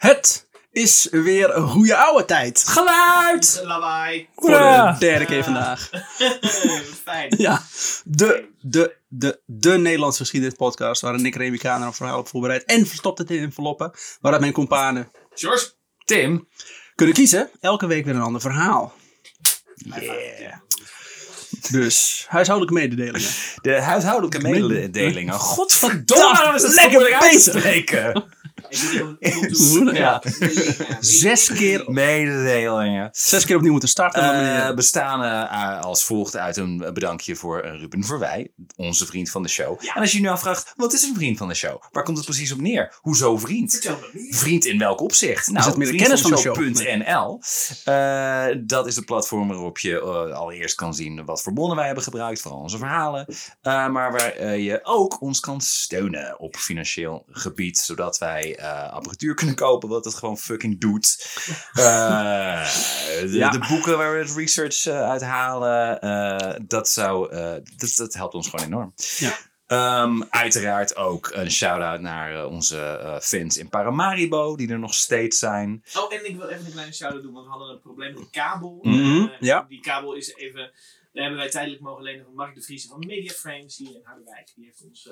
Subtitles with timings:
[0.00, 2.64] Het is weer een goede oude tijd.
[2.66, 3.60] Geluid!
[3.64, 4.28] Lawaai.
[4.36, 5.90] Voor de derde keer vandaag.
[7.04, 7.34] Fijn.
[7.36, 7.62] Ja,
[8.04, 13.18] de, de, de, de Nederlandse geschiedenispodcast waarin Nick Remikaner een verhaal op voorbereid en verstopt
[13.18, 13.92] het in enveloppen.
[14.20, 15.70] Waaruit mijn companen George.
[16.04, 16.48] Tim.
[16.94, 17.50] kunnen kiezen.
[17.60, 18.94] Elke week weer een ander verhaal.
[19.74, 20.54] Yeah.
[21.70, 23.30] Dus, huishoudelijke mededelingen.
[23.62, 25.34] De huishoudelijke mededelingen.
[25.34, 27.64] Godverdomme, is het lekker lekker bezig.
[30.00, 30.22] Ja.
[31.00, 33.08] Zes keer, Mededelingen.
[33.12, 34.22] zes keer opnieuw moeten starten.
[34.22, 34.74] Eh meneer.
[34.74, 39.48] bestaan eh, als volgt uit een bedankje voor eh, Ruben Verwij, onze vriend van de
[39.48, 39.80] show.
[39.94, 41.82] En als je je nu afvraagt, wat is een vriend van de show?
[41.90, 42.98] Waar komt het precies op neer?
[43.00, 43.90] Hoezo vriend?
[44.30, 45.50] Vriend in welk opzicht?
[45.50, 46.54] Nou, het meer de kennis van de show?
[46.54, 47.40] vriendvandeshow.nl.
[47.84, 51.86] Eh, dat is het platform waarop je eh, allereerst kan zien wat voor bonnen wij
[51.86, 53.26] hebben gebruikt, vooral onze verhalen.
[53.62, 58.92] Eh, maar waar eh, je ook ons kan steunen op financieel gebied, zodat wij eh,
[58.92, 61.16] apparatuur kunnen kopen, wat het gewoon fucking doet.
[61.74, 62.72] Eh,
[63.20, 63.50] de, Ja.
[63.50, 68.14] de boeken waar we het research uh, uit halen, uh, dat, zou, uh, dat, dat
[68.14, 68.94] helpt ons gewoon enorm.
[69.18, 69.38] Ja.
[70.02, 74.94] Um, uiteraard ook een shout-out naar uh, onze uh, fans in Paramaribo, die er nog
[74.94, 75.84] steeds zijn.
[75.94, 78.22] Oh, en ik wil even een kleine shout-out doen, want we hadden een probleem met
[78.22, 78.78] de kabel.
[78.82, 79.22] Mm -hmm.
[79.22, 79.66] uh, ja.
[79.68, 80.70] Die kabel is even,
[81.12, 84.00] daar hebben wij tijdelijk mogen lenen van Mark de Vries van Media Frames hier in
[84.04, 84.52] Harderwijk.
[84.54, 85.08] Die heeft ons,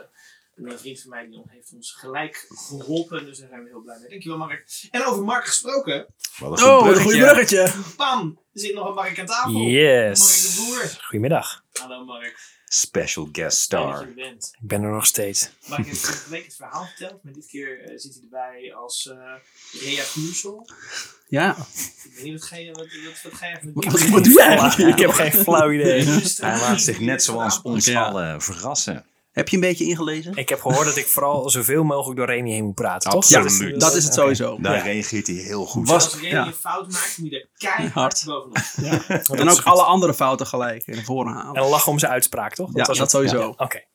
[0.67, 3.99] een vriend van mij, die heeft ons gelijk geholpen, dus daar zijn we heel blij
[4.01, 4.09] mee.
[4.09, 4.89] Dankjewel Mark.
[4.91, 6.07] En over Mark gesproken.
[6.39, 7.73] Wat een oh, een goede bruggetje.
[7.97, 9.61] Bam, er zit nog een Mark aan tafel.
[9.61, 10.19] Yes.
[10.19, 10.99] Mark de Boer.
[11.03, 11.65] Goedemiddag.
[11.73, 12.57] Hallo Mark.
[12.71, 14.07] Special guest star.
[14.09, 14.51] Je bent.
[14.61, 15.51] Ik ben er nog steeds.
[15.67, 19.07] Mark heeft vorige week het verhaal verteld, maar dit keer uh, zit hij erbij als
[19.13, 20.69] uh, Rea Vuursel.
[21.29, 21.57] Ja.
[22.05, 24.33] Ik weet niet, wat ga je, wat, wat, wat ga je wat, wat, wat doe
[24.33, 24.99] jij eigenlijk?
[24.99, 26.05] Ik heb geen flauw idee.
[26.05, 28.05] Hij laat zich net zoals ons ja.
[28.05, 29.07] allen verrassen.
[29.33, 30.35] Heb je een beetje ingelezen?
[30.35, 33.29] Ik heb gehoord dat ik vooral zoveel mogelijk door Remy heen moet praten, toch?
[33.29, 33.43] Ja,
[33.77, 34.51] dat is het sowieso.
[34.51, 34.63] Okay.
[34.63, 34.83] Daar ja.
[34.83, 36.47] reageert hij heel goed Was, Als Remy ja.
[36.47, 38.25] een fout maakt, moet je er keihard Hard.
[38.25, 38.59] bovenop.
[38.77, 39.21] Ja.
[39.43, 41.63] en ook alle andere fouten gelijk naar voren halen.
[41.63, 42.67] En lachen om zijn uitspraak, toch?
[42.67, 43.11] Dat ja, dat het?
[43.11, 43.49] sowieso.
[43.49, 43.63] Oké.
[43.63, 43.87] Okay.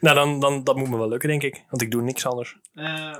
[0.00, 1.64] Nou, dan, dan dat moet me wel lukken, denk ik.
[1.70, 2.58] Want ik doe niks anders.
[2.74, 3.16] Uh,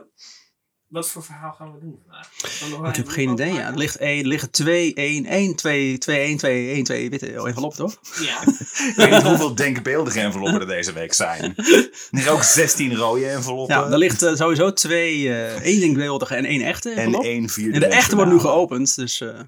[0.93, 2.91] wat voor verhaal gaan we doen vandaag?
[2.91, 3.53] Ik heb geen idee.
[3.53, 3.67] Ja.
[3.67, 7.79] Er ligt één, liggen 2, 1, 1, 2, 2, 1, 2, 1, 2 witte enveloppen,
[7.79, 7.99] toch?
[8.21, 8.41] Ja.
[8.43, 11.55] ik weet niet hoeveel denkbeeldige enveloppen er deze week zijn.
[11.57, 13.77] Er liggen ook 16 rode enveloppen.
[13.77, 17.23] Ja, er ligt uh, sowieso twee, uh, één denkbeeldige en één echte envelop.
[17.23, 17.75] En één vierde.
[17.75, 19.41] En de echte wordt nu geopend, dus uh,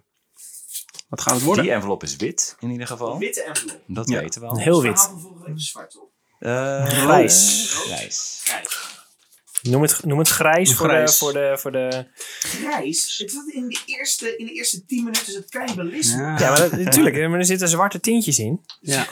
[1.08, 1.64] wat gaat het worden?
[1.64, 3.12] Die envelop is wit, in ieder geval.
[3.12, 3.80] Een witte envelop.
[3.86, 4.20] Dat ja.
[4.20, 4.58] weten we al.
[4.58, 5.00] Heel wit.
[5.00, 6.10] Het verhaal week is zwart, op.
[6.88, 7.72] grijs.
[7.86, 8.40] Grijs.
[8.44, 9.02] Grijs.
[9.70, 11.10] Noem het, noem het grijs, voor, grijs.
[11.10, 12.06] De, voor, de, voor de...
[12.38, 13.18] Grijs?
[13.18, 16.22] Het was in de eerste, in de eerste tien minuten is het cannibalisme.
[16.22, 17.28] Ja, ja maar dat, natuurlijk.
[17.28, 18.60] Maar er zitten zwarte tintjes in.
[18.80, 19.06] Ja.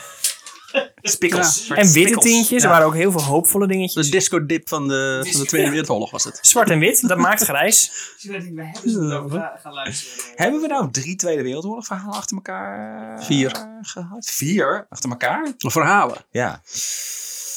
[1.02, 1.66] Spikkels.
[1.66, 1.74] Ja.
[1.74, 2.24] En witte spikkels.
[2.24, 2.62] tintjes.
[2.62, 2.64] Ja.
[2.64, 4.04] Er waren ook heel veel hoopvolle dingetjes.
[4.04, 6.38] De disco dip van de, van de Tweede Wereldoorlog was het.
[6.42, 7.92] Zwart en wit, dat maakt grijs.
[8.22, 10.32] We hebben ze gaan luisteren.
[10.34, 13.78] Hebben we nou drie Tweede Wereldoorlog verhalen achter elkaar Vier.
[13.82, 14.26] gehad?
[14.26, 14.86] Vier?
[14.88, 15.52] Achter elkaar?
[15.58, 16.24] Verhalen?
[16.30, 16.62] Ja.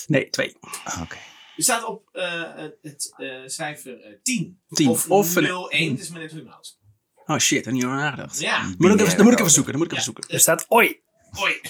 [0.08, 0.56] Nee, twee.
[0.62, 1.02] Oké.
[1.02, 1.20] Okay.
[1.58, 4.62] Er staat op uh, het uh, cijfer 10.
[4.70, 4.90] 10.
[4.90, 6.80] Of, of 01, dus maar net hoe je houdt.
[7.26, 8.40] Oh shit, daar niet over nagedacht.
[8.40, 8.74] Ja.
[8.78, 9.72] Moet ik even, dan moet ik even zoeken.
[9.72, 10.02] Dan moet ik ja.
[10.02, 10.34] even zoeken.
[10.34, 11.00] Er staat oi.
[11.40, 11.62] Oi.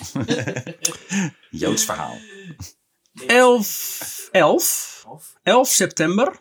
[1.62, 2.18] Joods verhaal.
[3.28, 5.04] 11, 11,
[5.44, 6.38] 11 september.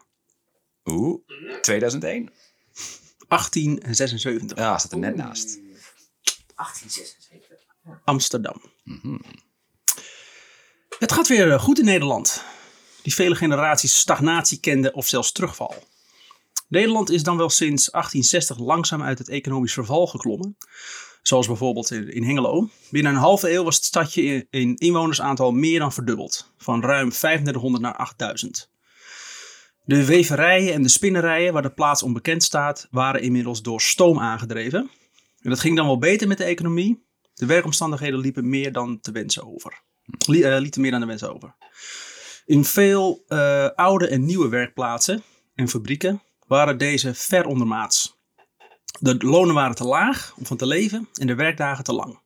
[0.85, 1.21] Oeh,
[1.61, 2.31] 2001.
[3.29, 4.59] 1876.
[4.59, 5.59] Ja, staat er net naast.
[6.55, 7.59] 1876.
[7.85, 8.01] Ja.
[8.05, 8.63] Amsterdam.
[8.85, 9.21] Mm -hmm.
[10.99, 12.45] Het gaat weer goed in Nederland.
[13.05, 15.75] Die vele generaties stagnatie kende of zelfs terugval.
[16.69, 20.57] Nederland is dan wel sinds 1860 langzaam uit het economisch verval geklommen.
[21.23, 22.69] Zoals bijvoorbeeld in Hengelo.
[22.91, 26.53] Binnen een halve eeuw was het stadje in inwonersaantal meer dan verdubbeld.
[26.59, 28.71] Van ruim 3500 naar 8000.
[29.85, 34.91] De weverijen en de spinnerijen waar de plaats onbekend staat, waren inmiddels door stoom aangedreven.
[35.43, 37.05] En dat ging dan wel beter met de economie.
[37.35, 39.81] De werkomstandigheden liepen meer dan te wensen over.
[40.27, 41.55] Lieten meer dan de wensen over.
[42.47, 45.23] In veel uh, oude en nieuwe werkplaatsen
[45.55, 48.19] en fabrieken waren deze ver ondermaats.
[49.01, 52.23] De lonen waren te laag om van te leven en de werkdagen te lang.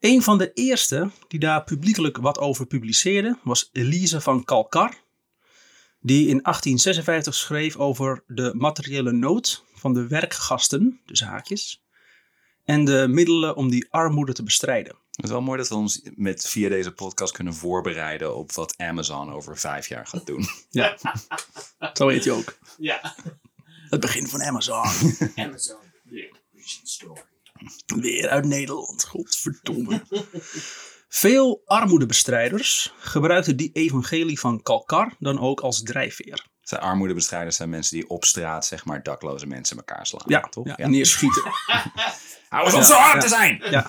[0.00, 4.94] Een van de eerste die daar publiekelijk wat over publiceerde was Elise van Kalkar,
[6.00, 11.82] die in 1856 schreef over de materiële nood van de werkgasten, dus haakjes,
[12.64, 14.96] en de middelen om die armoede te bestrijden.
[15.16, 18.74] Het is wel mooi dat we ons met, via deze podcast kunnen voorbereiden op wat
[18.76, 20.44] Amazon over vijf jaar gaat doen.
[20.70, 20.98] Ja,
[21.92, 22.58] zo heet hij ook.
[22.78, 23.14] Ja.
[23.88, 24.84] Het begin van Amazon.
[25.46, 25.78] Amazon,
[26.08, 27.22] the origin story.
[27.86, 30.02] Weer uit Nederland, godverdomme.
[31.08, 36.46] Veel armoedebestrijders gebruikten die evangelie van Kalkar dan ook als drijfveer.
[36.68, 40.22] Zijn armoedebestrijders zijn mensen die op straat, zeg maar, dakloze mensen elkaar slaan.
[40.26, 40.76] Ja, toch?
[40.76, 41.42] ja, neerschieten.
[42.48, 43.62] Hou eens op zo hard te zijn!
[43.70, 43.86] Ja.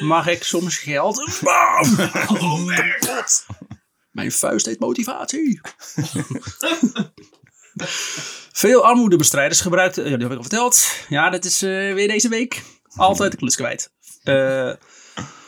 [0.00, 1.40] Mag ik soms geld?
[1.42, 1.96] Bam!
[2.66, 3.44] Werk!
[4.10, 5.60] Mijn vuist heet motivatie.
[8.52, 10.96] Veel armoedebestrijders gebruikten, ja, dat heb ik al verteld.
[11.08, 12.62] Ja, dat is eh, weer deze week.
[12.96, 13.92] Altijd de klus kwijt.
[14.22, 14.72] Eh,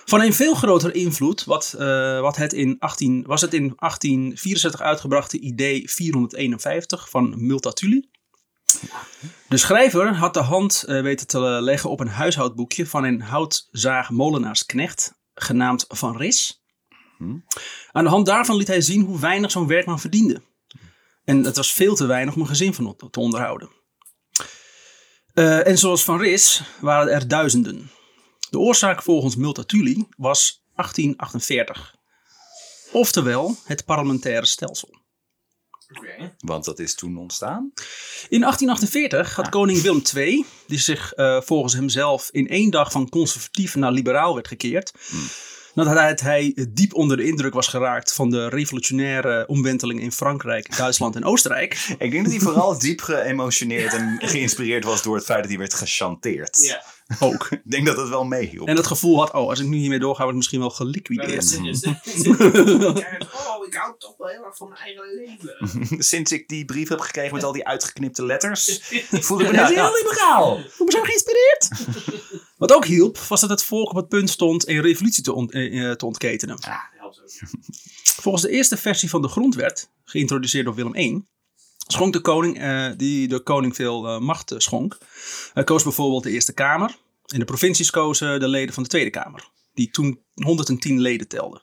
[0.09, 4.81] van een veel grotere invloed wat, eh, wat het in 18, was het in 1864
[4.81, 8.09] uitgebrachte idee 451 van Multatuli.
[9.49, 15.15] De schrijver had de hand eh, weten te leggen op een huishoudboekje van een houtzaagmolenaarsknecht
[15.35, 16.65] genaamd Van Ris.
[17.93, 20.43] Aan de hand daarvan liet hij zien hoe weinig zo'n werkman verdiende.
[21.25, 23.71] En het was veel te weinig om een gezin van te onderhouden.
[25.35, 27.91] Eh, en zoals Van Ris waren er duizenden.
[28.57, 31.95] De oorzaak volgens Multatuli was 1848.
[32.93, 34.89] Oftewel het parlementaire stelsel.
[35.97, 36.35] Oké.
[36.39, 37.73] Want dat is toen ontstaan.
[38.29, 43.09] In 1848 had koning Willem II, die zich eh, volgens hemzelf in één dag van
[43.09, 44.93] conservatief naar liberaal werd gekeerd,
[45.75, 51.17] nadat hij diep onder de indruk was geraakt van de revolutionaire omwenteling in Frankrijk, Duitsland
[51.17, 51.95] en Oostenrijk.
[51.99, 55.59] Ik denk dat hij vooral diep geëmotioneerd en geïnspireerd was door het feit dat hij
[55.59, 56.57] werd gechanteerd.
[56.63, 56.95] Ja.
[57.21, 57.49] Ook.
[57.51, 58.69] Ik denk dat het wel meehielp.
[58.69, 61.51] En het gevoel had, oh, als ik nu hiermee doorga, wordt het misschien wel geliquideerd.
[62.81, 62.97] dat
[63.49, 66.05] Oh, ik hou toch wel heel erg van mijn eigen leven.
[66.11, 68.81] Sinds ik die brief heb gekregen met al die uitgeknipte letters,
[69.11, 69.85] voel ik me Ja, net ja.
[69.85, 70.59] heel liberaal.
[70.59, 71.69] Ik ben zo geïnspireerd.
[72.57, 75.53] Wat ook hielp, was dat het volk op het punt stond een revolutie te, ont-
[75.53, 76.57] eh, eh, te ontketenen.
[76.61, 77.49] Ja, dat helpt ook.
[78.21, 81.25] Volgens de eerste versie van de grondwet, geïntroduceerd door Willem I,
[81.87, 84.99] schonk de koning, eh, die de koning veel eh, macht eh, schonk.
[85.53, 86.97] Hij koos bijvoorbeeld de Eerste Kamer.
[87.27, 91.63] En de provincies kozen de leden van de Tweede Kamer, die toen 110 leden telden.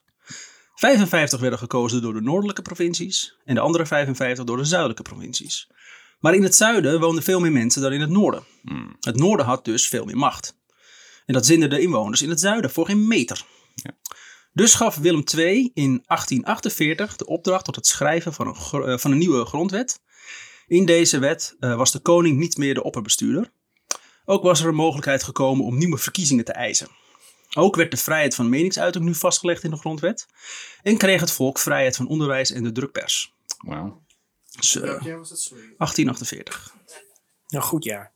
[0.76, 5.68] 55 werden gekozen door de noordelijke provincies en de andere 55 door de zuidelijke provincies.
[6.20, 8.44] Maar in het zuiden woonden veel meer mensen dan in het noorden.
[9.00, 10.58] Het noorden had dus veel meer macht.
[11.26, 13.46] En dat zinden de inwoners in het zuiden voor geen meter.
[14.54, 19.12] Dus gaf Willem II in 1848 de opdracht tot het schrijven van een, eh, van
[19.12, 20.02] een nieuwe grondwet.
[20.68, 23.52] In deze wet eh, was de koning niet meer de opperbestuurder.
[24.26, 26.88] Ook was er een mogelijkheid gekomen om nieuwe verkiezingen te eisen.
[27.54, 30.26] Ook werd de vrijheid van meningsuiting nu vastgelegd in de grondwet.
[30.82, 33.34] En kreeg het volk vrijheid van onderwijs en de drukpers.
[33.58, 34.04] Wauw.
[34.56, 35.40] Dus, eh, Welk jaar was dat?
[35.40, 35.74] Sorry.
[35.78, 36.76] 1848.
[37.48, 38.14] Nou, goed jaar.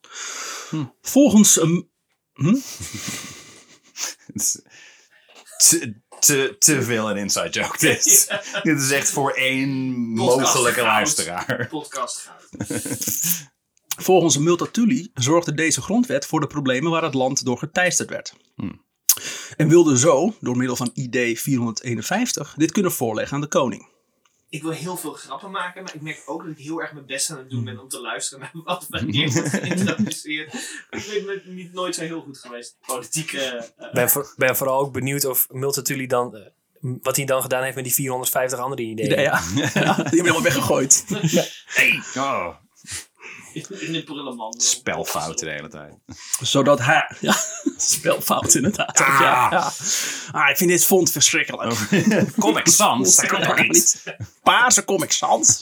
[1.01, 1.89] Volgens een
[4.33, 4.61] Het
[5.55, 5.79] is
[6.19, 8.27] Te, te, veel een inside joke dit.
[8.63, 9.69] Dit is echt voor één
[10.09, 10.87] mogelijke goud.
[10.87, 11.67] luisteraar.
[11.69, 12.67] Podcast goud.
[13.99, 18.33] Volgens Multatuli zorgde deze grondwet voor de problemen waar het land door geteisterd werd.
[19.57, 23.87] En wilde zo, door middel van ID 451, dit kunnen voorleggen aan de koning.
[24.49, 27.05] Ik wil heel veel grappen maken, maar ik merk ook dat ik heel erg mijn
[27.05, 30.53] best aan het doen ben om te luisteren naar wat wanneer wordt geïntroduceerd.
[30.89, 32.77] Ik weet me niet nooit zo heel goed geweest.
[32.85, 33.39] Politieke.
[33.41, 36.35] eh, Ik ben, voor- ben vooral ook benieuwd of Multatuli dan...
[36.35, 36.41] eh,
[37.01, 39.09] wat hij dan gedaan heeft met die 450 andere ideeën.
[39.09, 39.41] Ja, ja.
[39.55, 41.05] ja, die hebben helemaal weggegooid.
[41.65, 42.01] Hey.
[42.15, 42.55] Oh,
[43.79, 44.53] in de prullenman.
[44.57, 45.93] spelfouten de hele tijd.
[46.41, 47.11] Zodat hij...
[47.21, 47.35] Ja,
[47.77, 49.01] spelfout inderdaad.
[49.01, 49.71] ook, Ja, ja.
[50.31, 51.75] Ah, ik vind dit font verschrikkelijk.
[52.39, 54.03] Comic Sans, dat kan kan toch niet?
[54.43, 55.61] Paarse Comic Sans.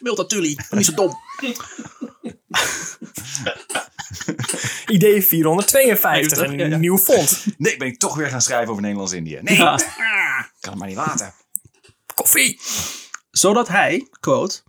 [0.00, 1.18] Multatuli, niet zo dom.
[4.86, 6.76] Idee 452, een Ja, ja.
[6.76, 7.44] nieuw font.
[7.58, 9.38] Nee, ben ik toch weer gaan schrijven over Nederlands-Indië.
[9.42, 9.72] Nee, Ja.
[9.72, 9.78] ah,
[10.60, 11.34] kan het maar niet laten.
[12.14, 12.60] Koffie.
[13.30, 14.62] Zodat hij, quote,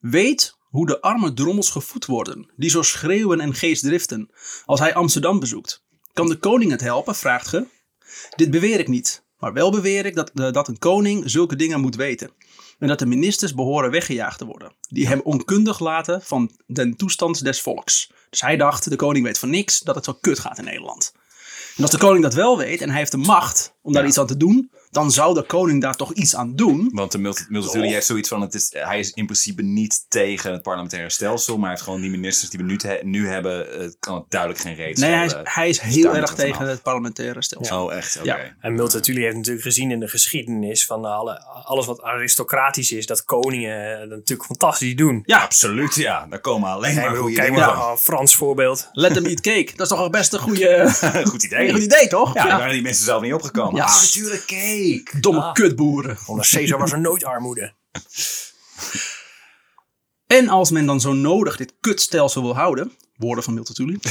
[0.00, 4.30] weet hoe de arme drommels gevoed worden, die zo schreeuwen en geestdriften,
[4.64, 5.82] als hij Amsterdam bezoekt.
[6.12, 7.66] Kan de koning het helpen, vraagt ge?
[8.36, 11.80] Dit beweer ik niet, maar wel beweer ik dat, eh, dat een koning zulke dingen
[11.80, 12.30] moet weten.
[12.78, 17.44] En dat de ministers behoren weggejaagd te worden, die hem onkundig laten van den toestand
[17.44, 18.10] des volks.
[18.30, 21.12] Dus hij dacht, de koning weet van niks, dat het zo kut gaat in Nederland.
[21.76, 24.08] En als de koning dat wel weet en hij heeft de macht om daar Ja.
[24.08, 26.90] iets aan te doen, dan zou de koning daar toch iets aan doen.
[26.92, 30.52] Want de multi- Multatuli heeft zoiets van, het is, hij is in principe niet tegen
[30.52, 33.66] het parlementaire stelsel, maar hij heeft gewoon die ministers die we nu, te- nu hebben,
[33.82, 36.66] het kan het duidelijk geen reet Nee, hij is, hij is Dus heel erg tegen
[36.68, 37.84] het parlementaire stelsel.
[37.84, 38.16] Oh, echt?
[38.16, 38.24] Oké.
[38.26, 38.38] Ja.
[38.60, 43.24] En Multatuli heeft natuurlijk gezien in de geschiedenis van alle, alles wat aristocratisch is, dat
[43.24, 45.22] koningen eh, dat natuurlijk fantastisch doen.
[45.26, 46.26] Ja, Absoluut, ja.
[46.30, 47.90] Daar komen alleen maar goede kijk dingen maar van.
[47.90, 48.88] een Frans voorbeeld.
[48.92, 49.70] let them eat cake.
[49.76, 50.90] Dat is toch al best een goede,
[51.24, 51.72] Goed idee.
[51.72, 52.34] goed idee, toch?
[52.34, 52.48] Ja, Ja.
[52.48, 53.74] daar waren die mensen zelf niet opgekomen.
[53.76, 53.84] Ja.
[53.84, 54.83] Ah, natuurlijk cake.
[55.20, 55.52] Domme Ah.
[55.52, 56.18] kutboeren.
[56.26, 57.72] Onder Caesar was er nooit armoede.
[60.26, 63.98] En als men dan zo nodig dit kutstelsel wil houden, woorden van Multatuli.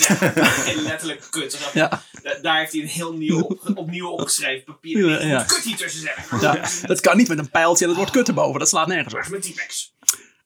[0.68, 1.70] En letterlijk kut.
[1.74, 2.02] Ja,
[2.42, 5.10] Daar heeft hij een heel nieuw, opnieuw opgeschreven papier.
[5.10, 5.44] Ja, Ja.
[5.44, 6.40] Kut hier tussen zetten.
[6.42, 8.60] ja, dat kan niet met een pijltje en het wordt kut erboven.
[8.60, 9.28] Dat slaat nergens op.
[9.30, 9.94] mijn T-Pex?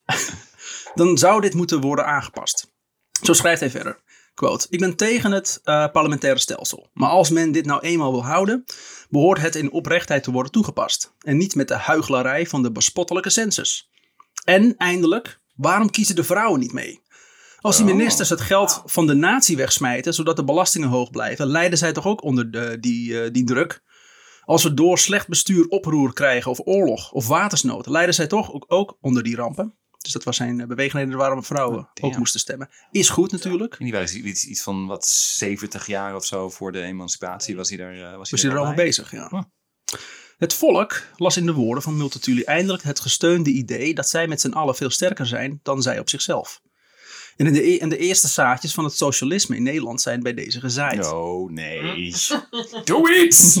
[0.94, 2.70] dan zou dit moeten worden aangepast.
[3.22, 3.98] Zo schrijft hij verder.
[4.34, 6.90] Quote, ik ben tegen het eh, parlementaire stelsel.
[6.92, 8.64] Maar als men dit nou eenmaal wil houden,
[9.08, 11.14] behoort het in oprechtheid te worden toegepast.
[11.18, 13.90] En niet met de huichelarij van de bespottelijke census.
[14.44, 17.06] En eindelijk, waarom kiezen de vrouwen niet mee?
[17.60, 21.78] Als die ministers het geld van de natie wegsmijten, zodat de belastingen hoog blijven, lijden
[21.78, 23.82] zij toch ook onder de, die, eh, die druk?
[24.44, 28.64] Als we door slecht bestuur oproer krijgen of oorlog of watersnood, lijden zij toch ook,
[28.68, 29.78] ook onder die rampen?
[30.08, 32.18] Dus dat was zijn eh, beweegreden waarom vrouwen ook ja.
[32.18, 32.68] moesten stemmen.
[32.90, 33.74] Is goed natuurlijk.
[33.78, 37.68] En die was iets, iets van wat 70 jaar of zo voor de emancipatie was
[37.68, 37.94] hij daar.
[37.94, 38.84] eh, was Was hij er al allemaal bij?
[38.84, 39.50] bezig, ja.
[40.38, 44.40] Het volk las in de woorden van Multatuli eindelijk het gesteunde idee dat zij met
[44.40, 46.60] z'n allen veel sterker zijn dan zij op zichzelf.
[47.36, 50.60] En de, e- en de eerste zaadjes van het socialisme in Nederland zijn bij deze
[50.60, 51.12] gezaaid.
[51.12, 52.14] Oh nee.
[52.84, 53.60] Doe iets!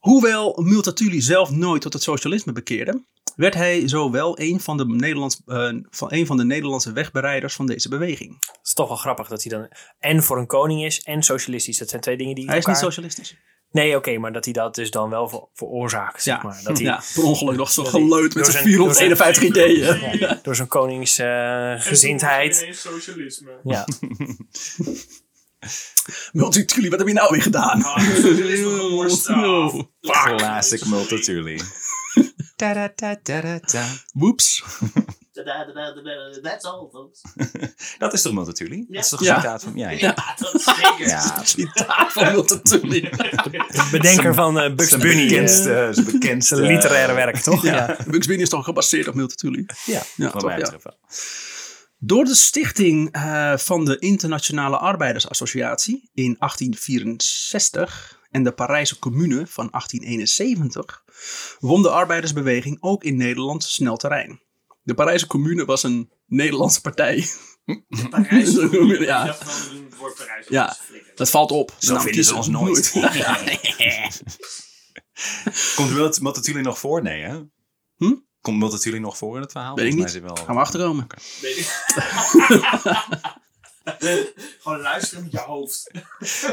[0.00, 3.04] Hoewel Multatuli zelf nooit tot het socialisme bekeerde,
[3.40, 7.54] werd hij zo wel een van de, Nederlands, eh, van, een van de Nederlandse wegbereiders
[7.54, 8.36] van deze beweging.
[8.46, 9.68] Het is toch wel grappig dat hij dan
[9.98, 11.78] en voor een koning is en socialistisch.
[11.78, 13.36] Dat zijn twee dingen die Hij is niet socialistisch.
[13.72, 16.60] Nee, oké, maar dat hij dat dus dan wel ver- veroorzaakt, zeg Ja, maar.
[16.64, 20.18] Dat hij ja, per ongeluk nog zo geleut met zijn zijn- 451 ideeën.
[20.18, 22.64] ja, door zijn koningsgezindheid.
[22.66, 23.50] En socialisme.
[23.64, 23.84] ja.
[26.32, 27.82] Multatuli, wat heb je nou weer gedaan?
[27.82, 29.26] Ah, socialisme gemorst
[32.60, 32.94] Classic Multatuli.
[32.94, 33.86] Ta-da-ta-ta-da-ta.
[34.12, 34.62] Woeps.
[36.42, 37.20] That's all, folks.
[37.98, 38.86] Dat is toch Multatuli?
[38.88, 39.36] Dat is toch een Ja.
[39.36, 39.72] citaat van...
[39.74, 39.98] Ja, ja.
[39.98, 41.06] Ja, dat is zeker.
[41.06, 43.10] Ja, Citaat van Multatuli.
[43.90, 45.22] Bedenker van eh, Bugs zijn Bunny.
[45.22, 47.62] eh, bekendste, zijn bekendste zijn literaire werk, toch?
[47.62, 49.66] Ja, Bugs Bunny is toch gebaseerd op Multatuli?
[49.84, 50.70] Ja, Ja, toch, mij ja.
[50.82, 50.96] wel.
[51.98, 59.68] Door de stichting eh, van de Internationale Arbeidersassociatie in 1864 en de Parijse Commune van
[59.70, 61.04] 1871
[61.60, 64.42] won de arbeidersbeweging ook in Nederland snel terrein.
[64.82, 67.26] De Parijse Commune was een Nederlandse partij.
[68.10, 68.54] Parijs.
[68.98, 69.24] Ja.
[69.24, 69.26] Ja.
[69.26, 70.46] Dat.
[70.48, 70.76] Ja.
[71.26, 71.74] Valt op.
[71.78, 72.36] Zo Nou, vinden ze kiezen.
[72.36, 72.92] ons nooit.
[75.76, 77.02] Komt Mult- Multatuli nog voor?
[77.02, 77.40] Nee, hè?
[77.96, 78.14] Hm?
[78.40, 79.74] Komt Multatuli nog voor in het verhaal?
[79.76, 80.12] Weet ik niet.
[80.12, 81.06] hij Gaan we achterkomen.
[81.40, 81.66] Weet ik.
[84.62, 85.90] Gewoon luisteren met je hoofd.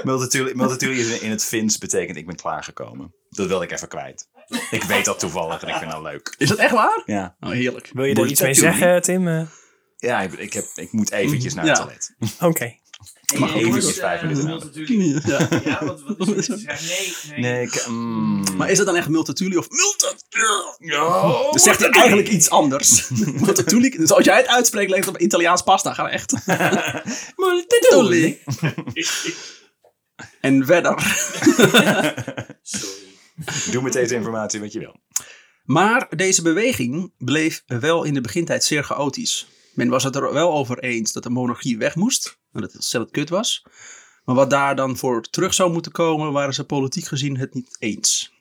[0.03, 3.13] Multatuli, Multatuli is in- het Fins betekent ik ben klaargekomen.
[3.29, 4.27] Dat wilde ik even kwijt.
[4.71, 6.35] Ik weet dat toevallig en ik vind dat leuk.
[6.37, 7.01] Is dat echt waar?
[7.05, 7.89] Ja, Oh, heerlijk.
[7.93, 9.27] Wil je daar iets mee zeggen, Tim?
[9.27, 9.41] Eh,
[9.97, 11.71] ja ik, ik, heb, ik moet eventjes naar Ja.
[11.71, 12.15] het toilet.
[12.41, 12.75] Oké.
[13.35, 15.59] Mag Hey, eventjes jongens, vijf eh, minuten dat Ja.
[15.63, 16.47] Ja, wat, wat is?
[16.47, 17.39] Nee, nee.
[17.51, 17.85] Nee, ik...
[17.87, 20.95] mm, Maar is het dan echt Multatuli of Multatuli?
[20.95, 23.09] Oh, Dan zegt hij eigenlijk iets anders.
[23.41, 25.93] Multatuli, dus als jij het uitspreekt, lijkt het op Italiaans pasta.
[25.93, 26.33] Gaan we echt.
[27.35, 28.39] Multatuli.
[30.41, 31.01] En verder.
[32.61, 33.05] Sorry.
[33.71, 34.95] Doe met deze informatie wat je wil.
[35.63, 39.47] Maar deze beweging bleef wel in de begintijd zeer chaotisch.
[39.73, 42.39] Men was het er wel over eens dat de monarchie weg moest.
[42.57, 43.63] En dat het zelf kut was.
[44.25, 47.75] Maar wat daar dan voor terug zou moeten komen, waren ze politiek gezien het niet
[47.79, 48.31] eens.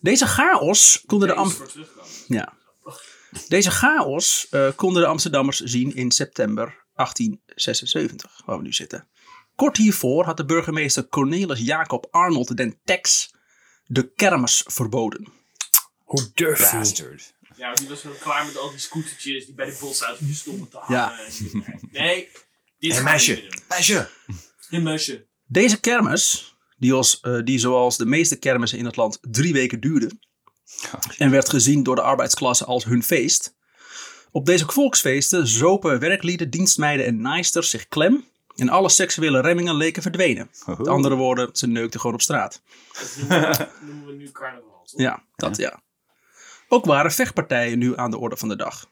[0.00, 1.54] Deze chaos konden de, Am-
[2.28, 2.52] ja.
[3.48, 9.06] Deze chaos eh, konden de Amsterdammers zien in september 1876, waar we nu zitten.
[9.54, 13.30] Kort hiervoor had de burgemeester Cornelis Jacob Arnold den Tex
[13.86, 15.26] de kermis verboden.
[16.04, 17.18] Hoe durf je?
[17.56, 20.78] Ja, die was wel klaar met al die scootertjes die bij de botsautootjes stonden te
[20.88, 21.08] Ja.
[21.08, 21.80] hangen.
[21.90, 22.45] Nee, dit
[22.78, 23.62] Hé, gaan we meisje.
[23.68, 24.08] Meisje.
[24.70, 25.26] Een meisje.
[25.46, 29.80] Deze kermis, die, als, eh, die zoals de meeste kermissen in het land drie weken
[29.80, 30.10] duurde,
[31.18, 33.54] en werd gezien door de arbeidsklasse als hun feest.
[34.30, 40.02] Op deze volksfeesten zopen werklieden, dienstmeiden en naaisters zich klem en alle seksuele remmingen leken
[40.02, 40.50] verdwenen.
[40.66, 42.62] Met andere woorden, ze neukten gewoon op straat.
[42.92, 45.00] Dat noemen we, noemen we nu carnaval, toch?
[45.00, 45.82] Ja, dat ja.
[46.68, 48.90] Ook waren vechtpartijen nu aan de orde van de dag.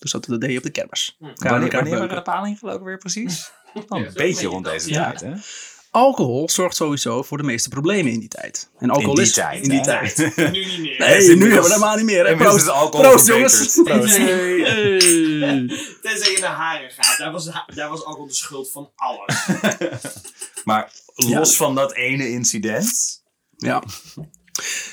[0.00, 1.16] Dus dat deed je op de kermis.
[1.20, 3.50] Aan Wanneer, wanneer waren de geloof ik weer precies?
[3.74, 5.04] Ja, een beetje rond deze ja.
[5.04, 5.32] tijd, hè?
[5.90, 8.70] Alcohol zorgt sowieso voor de meeste problemen in die tijd.
[8.78, 9.84] En alcohol In die is tijd, In die hè?
[9.84, 10.16] tijd.
[10.36, 10.98] Nu niet meer.
[10.98, 12.26] Nee, nu hebben we dat maar niet meer.
[12.26, 12.36] Hè?
[12.36, 13.80] Proost, alcohol proost jongens.
[13.84, 14.16] Proost.
[14.16, 14.26] Hey,
[14.60, 15.66] hey.
[16.02, 17.18] Tenzij je naar haren gaat.
[17.18, 19.46] Daar was, daar was alcohol de schuld van alles.
[20.64, 23.22] Maar los van dat ene incident.
[23.56, 23.82] Ja.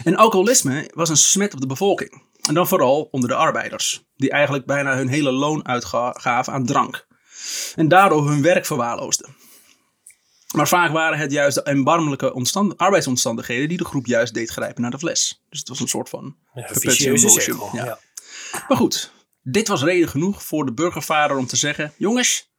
[0.03, 2.23] En alcoholisme was een smet op de bevolking.
[2.47, 7.07] En dan vooral onder de arbeiders, die eigenlijk bijna hun hele loon uitgaven aan drank.
[7.75, 9.35] En daardoor hun werk verwaarloosden.
[10.55, 14.81] Maar vaak waren het juist de erbarmelijke omstand- arbeidsomstandigheden die de groep juist deed grijpen
[14.81, 15.43] naar de fles.
[15.49, 16.35] Dus het was een soort van
[17.29, 17.69] cirkel.
[17.73, 17.85] Ja.
[17.85, 17.99] Ja.
[18.67, 19.11] Maar goed,
[19.41, 22.51] dit was reden genoeg voor de burgervader om te zeggen: jongens,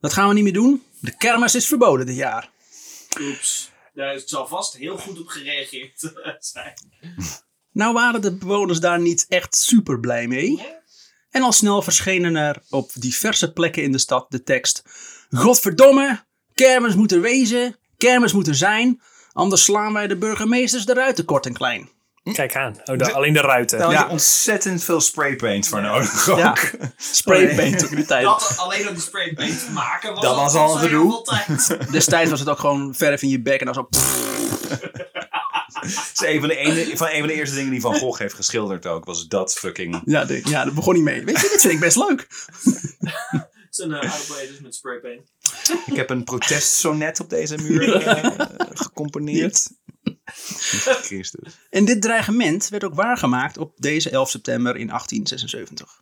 [0.00, 0.82] dat gaan we niet meer doen.
[1.00, 2.50] De kermis is verboden dit jaar.
[3.20, 3.70] Oeps.
[3.94, 6.74] Daar zal vast heel goed op gereageerd zijn.
[7.78, 10.66] Nou waren de bewoners daar niet echt super blij mee.
[11.30, 14.82] En al snel verschenen er op diverse plekken in de stad de tekst...
[15.30, 19.00] Godverdomme, kermis moet er wezen, kermis moet er zijn...
[19.32, 21.88] anders slaan wij de burgemeesters de ruiten kort en klein.
[22.32, 22.76] Kijk aan.
[22.84, 23.78] Oh, alleen de ruiten.
[23.78, 23.96] Daar Ja.
[23.96, 26.38] had je ontzettend veel spraypaint voor nodig ook.
[26.38, 26.56] Ja.
[26.96, 28.24] Spraypaint ook in de tijd.
[28.24, 31.24] Dat, alleen op die spraypaint maken was Dat was al zo gedoe.
[31.90, 33.88] Destijds was het ook gewoon verf in je bek en dan zo...
[36.14, 38.34] Is een van, de ene, van een van de eerste dingen die Van Gogh heeft
[38.34, 39.04] geschilderd ook.
[39.04, 40.02] Was dat fucking...
[40.04, 41.24] Ja, de- ja, dat begon niet mee.
[41.24, 42.26] Weet je, dit vind ik best leuk.
[43.68, 45.20] Het is een uh, outbreeders met spraypaint.
[45.86, 48.30] Ik heb een protestsonnet op deze muur eh,
[48.74, 49.70] gecomponeerd.
[51.08, 51.58] Christus.
[51.70, 56.00] En dit dreigement werd ook waargemaakt op deze 11 september in 1876.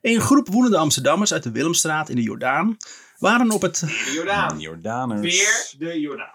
[0.00, 2.76] Een groep woedende Amsterdammers uit de Willemstraat in de Jordaan
[3.18, 4.60] waren op het, De Jordaan.
[4.60, 5.20] Jordaners.
[5.20, 6.34] Weer de Jordaan.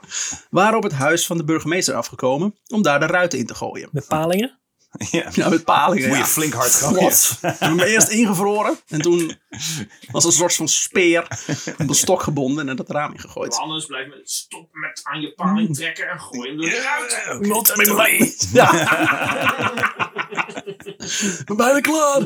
[0.49, 3.89] waren op het huis van de burgemeester afgekomen om daar de ruiten in te gooien.
[3.91, 4.59] Met palingen?
[5.11, 5.29] Ja.
[5.33, 6.07] Ja, met palingen.
[6.07, 6.29] Moet je Ja.
[6.29, 6.93] flink hard gaan.
[6.93, 7.37] Klot.
[7.41, 9.37] We hebben eerst ingevroren en toen
[10.11, 11.27] als een soort van speer
[11.77, 13.55] op een stok gebonden en dat raam ingegooid.
[13.55, 17.47] Anders blijf met stop met aan je paling trekken en gooi hem door de ruit.
[17.47, 18.17] Not met mij.
[21.39, 22.21] Ik ben bijna klaar.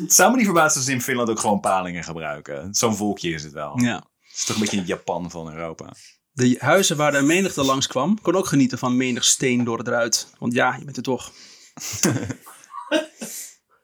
[0.00, 2.74] Het zou me niet verbazen als ze in Finland ook gewoon palingen gebruiken.
[2.74, 3.80] Zo'n volkje is het wel.
[3.80, 3.94] Ja.
[3.94, 5.92] Het is toch een beetje een Japan van Europa.
[6.32, 10.28] De huizen waar de menigte langskwam, kon ook genieten van menig steen door het ruit.
[10.38, 11.32] Want ja, je bent er toch.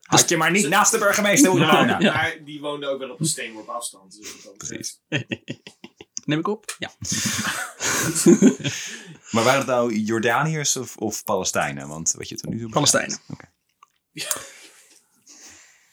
[0.02, 2.00] Had je maar niet naast de burgemeester moeten wonen.
[2.00, 2.12] Ja.
[2.12, 4.16] Maar die woonde ook wel op een steenworp afstand.
[4.16, 4.56] Dus dat.
[4.56, 5.00] Precies.
[6.24, 6.76] Neem ik op?
[6.78, 6.90] Ja.
[9.30, 11.88] Maar waren het nou Jordaniërs of, of Palestijnen?
[11.88, 13.18] Want wat je tot nu toe Palestijnen.
[13.28, 13.44] Oké.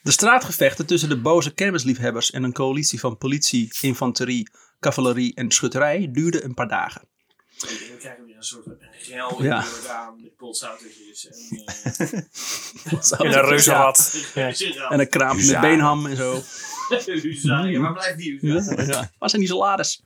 [0.01, 4.49] De straatgevechten tussen de boze kermisliefhebbers en een coalitie van politie, infanterie,
[4.79, 7.01] cavalerie en schutterij duurden een paar dagen.
[7.01, 8.65] En dan krijgen we weer een soort
[9.09, 9.59] in Ja.
[9.61, 11.63] de Jordaan met polshoutertjes en...
[12.83, 14.25] eh, een reuzenrad.
[14.33, 14.89] Ja.
[14.89, 16.41] En een kraampje met beenham en zo.
[17.05, 17.79] Huzaar.
[17.79, 18.85] Waar blijft die Huzaar?
[18.85, 19.11] Ja.
[19.19, 20.03] Waar zijn die salades?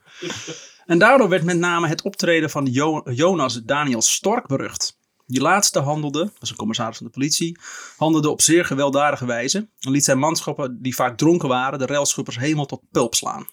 [0.86, 4.98] En daardoor werd met name het optreden van Jo- Jonas Daniel Stork berucht.
[5.26, 7.58] Die laatste handelde, was een commissaris van de politie,
[7.96, 9.68] handelde op zeer gewelddadige wijze.
[9.80, 13.46] En liet zijn manschappen, die vaak dronken waren, de railschuppers helemaal tot pulp slaan.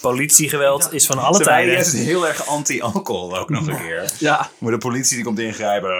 [0.00, 1.72] Politiegeweld is van alle tijden.
[1.72, 4.12] juist heel erg anti-alcohol ook nog een keer.
[4.18, 5.90] Ja, Maar de politie die komt ingrijpen.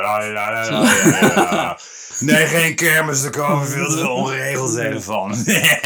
[2.20, 5.44] Nee, geen kermis, er komen veel te veel ongeregeldheden van.
[5.44, 5.82] Eh,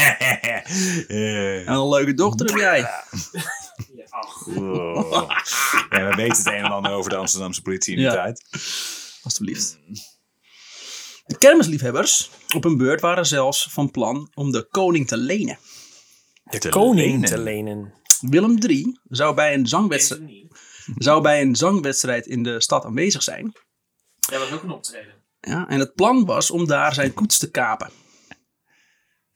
[1.67, 2.79] en een leuke dochter heb jij.
[2.79, 3.03] Ja,
[4.09, 4.45] ach.
[4.47, 5.29] oh.
[5.89, 8.13] Ja, we weten het een en ander over de Amsterdamse politie in die Ja.
[8.13, 8.43] tijd.
[9.23, 9.77] Alsjeblieft.
[11.25, 15.57] De kermisliefhebbers op hun beurt waren zelfs van plan om de koning te lenen.
[16.49, 17.93] De Koning te lenen.
[18.21, 20.45] Willem III zou bij een zangwedstrijd,
[21.07, 23.53] zou bij een zangwedstrijd in de stad aanwezig zijn.
[24.19, 25.13] Dat was ook een optreden.
[25.39, 27.89] Ja, en het plan was om daar zijn koets te kapen.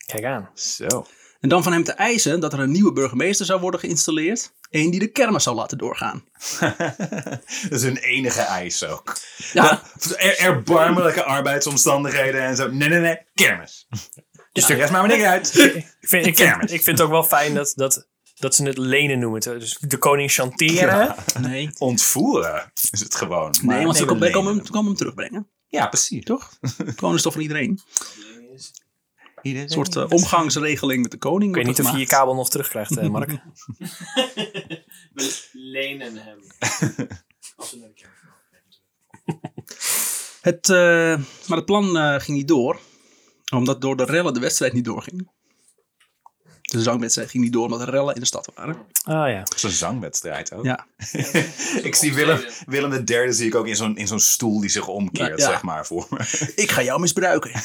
[0.06, 0.50] Kijk aan.
[0.54, 1.06] Zo.
[1.40, 4.52] En dan van hem te eisen dat er een nieuwe burgemeester zou worden geïnstalleerd.
[4.70, 6.24] Eén die de kermis zou laten doorgaan.
[6.60, 9.18] Dat is hun enige eis ook.
[9.54, 9.82] Ja,
[10.18, 12.72] Er, erbarmelijke arbeidsomstandigheden en zo.
[12.72, 13.18] Nee, nee, nee.
[13.34, 13.88] Kermis.
[14.54, 15.56] Dus de rest maar maar niks uit.
[15.56, 18.78] Ik vind, ik, vind, ik vind het ook wel fijn dat, dat, dat ze het
[18.78, 19.42] lenen noemen.
[19.42, 21.16] Dus de koning chanteren.
[21.40, 21.70] nee.
[21.78, 23.56] Ontvoeren is het gewoon.
[23.62, 24.32] Nee, want ze komen
[24.72, 25.48] hem, hem terugbrengen.
[25.68, 26.24] Ja, precies.
[26.24, 26.52] Toch?
[26.96, 27.80] Koning is toch van iedereen.
[29.42, 31.50] Iedereen Een soort eh, omgangsregeling met de koning.
[31.50, 33.30] Ik weet niet of je je kabel nog terugkrijgt, eh, Mark.
[35.14, 36.40] We lenen hem.
[37.56, 38.34] Als we naar de kerk gaan.
[40.44, 42.80] Het, eh, maar het plan eh, ging niet door.
[43.54, 45.30] Omdat door de rellen de wedstrijd niet doorging.
[46.62, 48.76] De zangwedstrijd ging niet door omdat er rellen in de stad waren.
[49.04, 49.40] Ah ja.
[49.40, 50.66] Dat is een zangwedstrijd ook.
[50.66, 50.86] Ja,
[51.90, 54.70] Ik zie Willem, Willem de derde zie ik ook in zo'n, in zo'n stoel die
[54.70, 55.46] zich omkeert, Ja.
[55.50, 56.18] zeg maar, voor me.
[56.64, 57.52] ik ga jou misbruiken.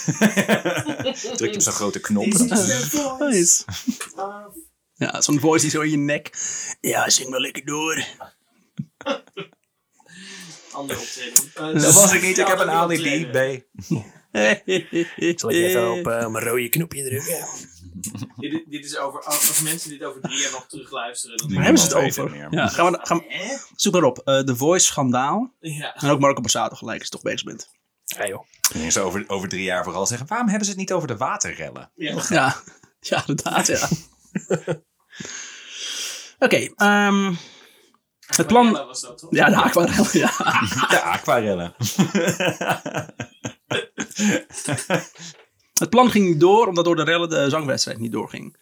[1.36, 2.26] Druk je op zo'n grote knop.
[3.18, 3.64] Nice.
[4.94, 6.30] Ja, zo'n voice die zo in je nek.
[6.80, 8.04] Ja, zing wel lekker door.
[10.72, 11.82] Andere optreden.
[11.82, 13.26] Dat was ik niet, ik heb een alibi.
[13.26, 13.62] B.
[15.36, 17.46] Zal ik even op eh, mijn rode knopje drukken?
[18.36, 21.36] Dit, dit is over, als mensen dit over drie jaar nog terugluisteren.
[21.36, 22.22] Dan Waar hebben ze het over?
[22.22, 22.46] het meer.
[22.50, 23.24] Ja, gaan we, gaan,
[23.76, 24.18] zoek maar op.
[24.18, 25.54] eh The Voice Schandaal.
[25.60, 25.94] Ja.
[25.94, 27.68] En ook Marco Borsato gelijk, als je toch bezig bent.
[28.04, 28.44] Ja joh.
[28.74, 31.16] En ze over, over drie jaar vooral zeggen, waarom hebben ze het niet over de
[31.16, 31.90] waterrellen?
[31.94, 32.22] Ja.
[32.28, 32.62] Ja,
[33.00, 33.88] ja inderdaad, ja.
[36.38, 37.34] Oké, ehm,
[38.36, 39.34] Het plan- was dat toch?
[39.34, 40.30] ja, de aquarel, ja.
[40.88, 41.74] De aquarellen.
[45.72, 48.56] Het plan ging niet door, omdat door de rellen de zangwedstrijd niet doorging.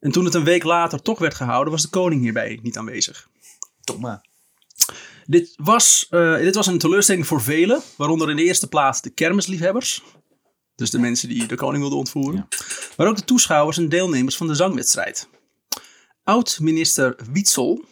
[0.00, 3.28] En toen het een week later toch werd gehouden, was de koning hierbij niet aanwezig.
[3.80, 4.28] Tom maar.
[5.24, 9.10] Dit was, eh, dit was een teleurstelling voor velen, waaronder in de eerste plaats de
[9.10, 10.02] kermisliefhebbers.
[10.74, 12.48] Dus de mensen die de koning wilden ontvoeren.
[12.96, 15.28] Maar ook de toeschouwers en deelnemers van de zangwedstrijd.
[16.24, 17.84] Oud-minister Wietsel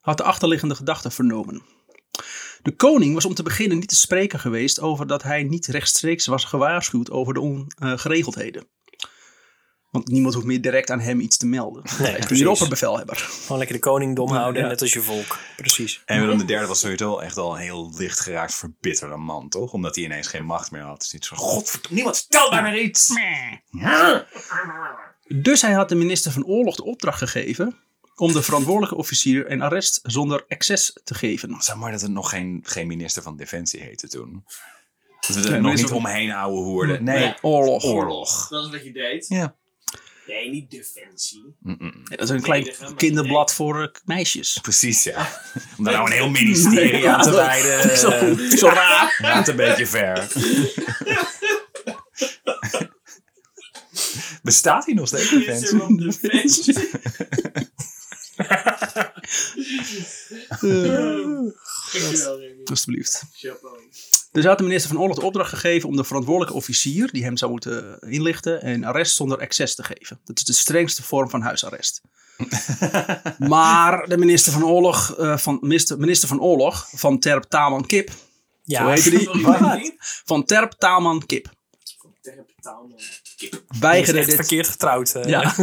[0.00, 1.62] had de achterliggende gedachte vernomen.
[2.62, 6.26] De koning was om te beginnen niet te spreken geweest over dat hij niet rechtstreeks
[6.26, 8.68] was gewaarschuwd over de ongeregeldheden.
[9.90, 11.82] Want niemand hoeft meer direct aan hem iets te melden.
[11.86, 13.16] hij is nu opperbevelhebber.
[13.16, 14.68] Gewoon lekker de koning dom houden, Ja.
[14.68, 15.38] net als je volk.
[15.56, 16.02] Precies.
[16.06, 19.72] En Willem III was sowieso echt al een heel licht geraakt verbitterde man, toch?
[19.72, 20.92] Omdat hij ineens geen macht meer had.
[20.92, 23.12] Het is niet zo, god, niemand vertelt mij meer iets.
[25.28, 27.76] Dus hij had de minister van Oorlog de opdracht gegeven
[28.20, 31.60] om de verantwoordelijke officier een arrest zonder excess te geven.
[31.60, 34.44] Zo mooi dat het nog geen, geen minister van Defensie heette toen.
[35.26, 37.04] Dat we er Nee, nog niet omheen ouwe hoerden.
[37.04, 37.84] Nee, Nee, oorlog.
[37.84, 38.48] oorlog.
[38.48, 39.28] Dat is wat je deed.
[39.28, 39.56] Ja.
[40.26, 41.54] Nee, niet defensie.
[41.64, 44.58] Ja, dat is een klein maar kinderblad voor eh, meisjes.
[44.62, 45.40] Precies, ja.
[45.78, 47.96] Om daar nou een heel ministerie aan te wijden.
[47.98, 49.14] Zo, eh, zo raar.
[49.18, 50.28] Gaat een beetje ver.
[54.42, 56.74] Bestaat hij nog steeds, Minister Defensie?
[62.70, 63.22] Alsjeblieft.
[64.32, 67.24] Dus hij had de minister van Oorlog de opdracht gegeven om de verantwoordelijke officier, die
[67.24, 70.20] hem zou moeten inlichten, een arrest zonder excess te geven.
[70.24, 72.00] Dat is de strengste vorm van huisarrest.
[73.38, 78.10] maar de minister van Oorlog, eh, van, minister, minister van Oorlog van Terp Taalman Kip,
[78.62, 81.48] Ja, zo heette die, Sorry, van Terp Taalman Kip,
[81.98, 82.98] Van Terp Taalman.
[83.36, 83.62] Kip.
[83.80, 85.14] weigerde dit, verkeerd getrouwd.
[85.14, 85.28] eh.
[85.28, 85.54] ja,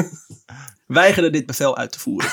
[0.87, 2.31] weigerde dit bevel uit te voeren.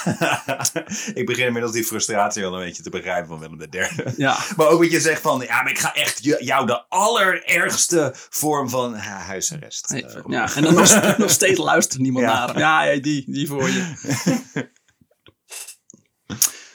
[1.20, 3.88] ik begin inmiddels die frustratie wel een beetje te begrijpen van Willem III.
[4.16, 8.12] Ja, Maar ook wat je zegt van, ja, maar ik ga echt jou de allerergste
[8.30, 9.90] vorm van ha, huisarrest.
[9.92, 12.32] eh, ja, en dan nog, nog steeds luistert niemand Ja.
[12.38, 12.58] naar hem.
[12.58, 13.92] Ja, ja, die, die voor je.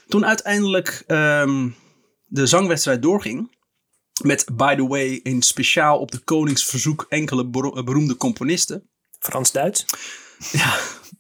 [0.08, 1.70] Toen uiteindelijk ehm,
[2.26, 3.58] de zangwedstrijd doorging,
[4.24, 8.90] met, by the way, een speciaal op de koningsverzoek enkele bero- beroemde componisten,
[9.20, 9.86] Frans-Duits.
[10.52, 10.78] ja,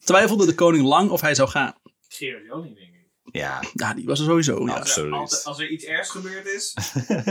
[0.10, 1.74] twijfelde de koning lang of hij zou gaan.
[2.08, 3.10] Gerard Joling, denk ik.
[3.32, 4.65] Ja, Ja, die was er sowieso.
[4.65, 4.74] Ja.
[4.74, 5.13] Als er, Absoluut.
[5.13, 6.74] als, als er iets ergs gebeurd is,
[7.08, 7.24] dan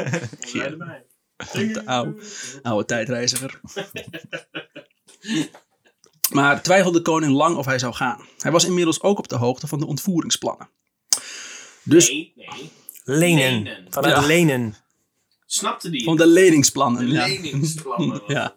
[0.53, 1.05] wij erbij.
[1.53, 2.23] De oude,
[2.63, 3.61] oude tijdreiziger.
[6.33, 8.27] Maar twijfelde de koning lang of hij zou gaan.
[8.39, 10.71] Hij was inmiddels ook op de hoogte van de ontvoeringsplannen.
[11.83, 12.71] Dus Nee, nee.
[13.05, 13.63] Lenen.
[13.63, 13.87] Lenen.
[13.91, 14.27] Vanuit Ja.
[14.27, 14.75] Lenen.
[15.47, 16.05] Snapte die?
[16.05, 17.07] van de leningsplannen.
[17.07, 17.27] De ja.
[17.27, 18.23] leningsplannen.
[18.27, 18.57] Ja.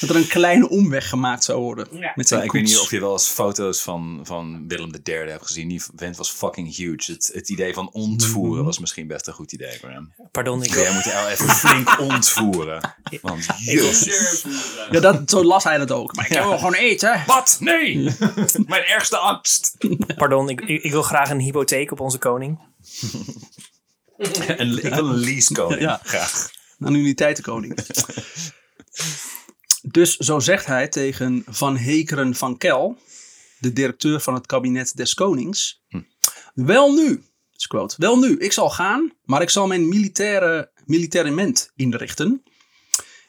[0.00, 1.88] Dat er een kleine omweg gemaakt zou worden.
[1.90, 2.12] Ja.
[2.14, 5.46] Met zijn ik weet niet of je wel eens foto's van, van Willem III hebt
[5.46, 5.68] gezien.
[5.68, 7.12] Die vent was fucking huge.
[7.12, 10.12] Het, het idee van ontvoeren was misschien best een goed idee voor hem.
[10.30, 12.94] Pardon, ik Jij moet jou even flink ontvoeren.
[13.20, 13.46] Want.
[14.90, 16.16] Ja, dat, zo las hij het ook.
[16.16, 17.22] Maar ik wil gewoon eten.
[17.26, 17.56] Wat?
[17.60, 18.02] Nee!
[18.66, 19.76] Mijn ergste angst.
[20.16, 22.58] Pardon, ik, ik, ik wil graag een hypotheek op onze koning.
[24.16, 25.80] Een, ik wil een lease koning.
[25.80, 26.00] Ja.
[26.02, 26.50] Graag.
[26.78, 27.78] Een annuïteitenkoning.
[29.92, 32.98] Dus zo zegt hij tegen Van Hekeren van Kel,
[33.58, 35.82] de directeur van het kabinet des konings.
[36.54, 37.22] Wel nu,
[37.56, 42.42] is quote, wel nu, ik zal gaan, maar ik zal mijn militaire militairement inrichten.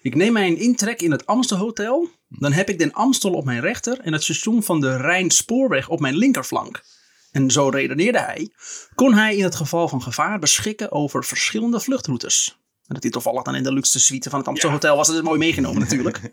[0.01, 2.09] Ik neem mijn intrek in het Amstelhotel.
[2.27, 5.99] Dan heb ik den Amstel op mijn rechter en het station van de Rijnspoorweg op
[5.99, 6.83] mijn linkerflank.
[7.31, 8.51] En zo redeneerde hij,
[8.95, 12.62] kon hij in het geval van gevaar beschikken over verschillende vluchtroutes.
[12.87, 15.21] En dat hij toevallig dan in de luxe suite van het Amstelhotel was, dat is
[15.21, 16.19] mooi meegenomen natuurlijk.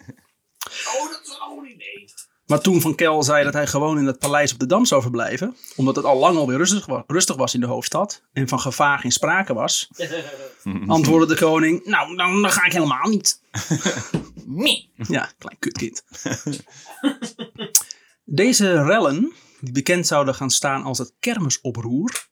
[0.96, 2.04] Oh, dat is idee.
[2.46, 5.02] Maar toen Van Kel zei dat hij gewoon in het paleis op de Dam zou
[5.02, 8.60] verblijven, omdat het al lang alweer rustig, wa- rustig was in de hoofdstad en van
[8.60, 9.88] gevaar geen sprake was,
[10.86, 13.40] antwoordde de koning, nou, dan, dan ga ik helemaal niet.
[15.08, 16.02] Ja, klein kutkind.
[18.24, 22.26] Deze rellen, die bekend zouden gaan staan als het kermisoproer,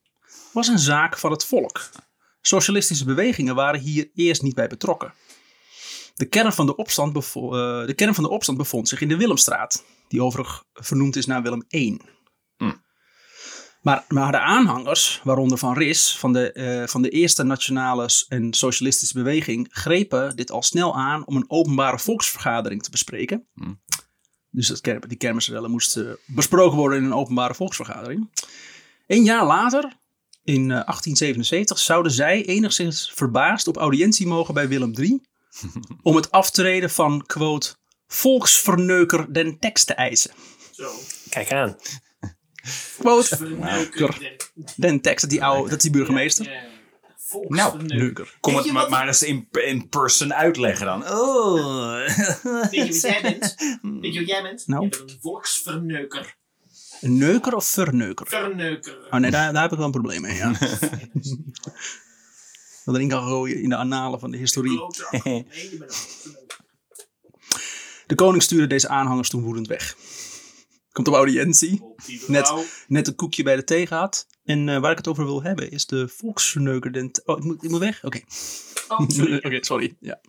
[0.53, 1.89] was een zaak van het volk.
[2.49, 5.13] Socialistische bewegingen waren hier eerst niet bij betrokken.
[6.15, 9.09] De kern van de opstand, bevo- eh, de kern van de opstand bevond zich in
[9.09, 11.97] de Willemstraat, die overigens vernoemd is naar Willem I.
[13.83, 18.53] Maar, maar de aanhangers, waaronder Van Ris, van de, eh, van de eerste nationale en
[18.53, 23.49] socialistische beweging, grepen dit al snel aan om een openbare volksvergadering te bespreken.
[24.51, 28.31] Dus dat, die kermisrellen moesten besproken worden in een openbare volksvergadering.
[29.07, 29.93] Een jaar later,
[30.49, 35.21] in eh, 1877, zouden zij enigszins verbaasd op audiëntie mogen bij Willem III
[36.03, 37.75] om het aftreden van, quote,
[38.07, 40.31] volksverneuker den tekst te eisen.
[40.73, 40.91] Zo.
[41.29, 41.77] Kijk aan.
[42.99, 44.39] Quote, Verneuker.
[44.77, 46.45] den tekst, dat die, oude, dat is die burgemeester.
[46.45, 46.61] Ja, ja.
[46.61, 46.77] Nou,
[47.17, 47.97] Volksverneuker.
[47.97, 48.37] Neuker.
[48.41, 51.03] Kom het maar, eens in, in person uitleggen dan.
[51.03, 52.07] Oh.
[52.43, 53.55] Weet je wat jij bent?
[54.01, 54.67] Weet je wat jij bent?
[54.67, 54.83] Nou?
[54.83, 56.37] Je bent een volksverneuker.
[57.01, 58.27] Neuker of verneuker?
[58.27, 59.07] Verneuker.
[59.11, 60.35] Oh nee, daar, daar heb ik wel een probleem mee.
[60.35, 60.53] Ja.
[62.85, 64.81] dat erin kan gooien in de annalen van de historie.
[68.07, 69.97] De koning stuurde deze aanhangers toen woedend weg.
[70.93, 71.83] Komt op audiëntie,
[72.27, 72.53] Net.
[72.89, 74.27] net een koekje bij de thee gehad.
[74.45, 77.11] En eh, waar ik het over wil hebben is de volksverneukerden...
[77.25, 78.05] Oh, ik moet, ik moet weg?
[78.05, 78.21] Oké.
[78.89, 79.37] Oh, sorry.
[79.47, 79.97] Oké, sorry.
[80.01, 80.21] Ja.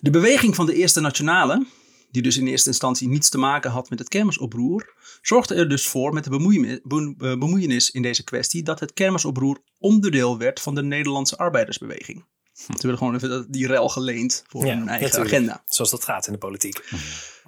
[0.00, 1.66] De beweging van de Eerste Nationale,
[2.10, 5.86] die dus in eerste instantie niets te maken had met het kermisoproer, zorgde er dus
[5.86, 10.60] voor met de bemoeienis, be- eh, bemoeienis in deze kwestie dat het kermisoproer onderdeel werd
[10.60, 12.24] van de Nederlandse arbeidersbeweging.
[12.52, 15.34] Ze willen gewoon even dat- die rel geleend voor Ja, hun eigen natuurlijk.
[15.34, 15.62] agenda.
[15.66, 16.84] Zoals dat gaat in de politiek.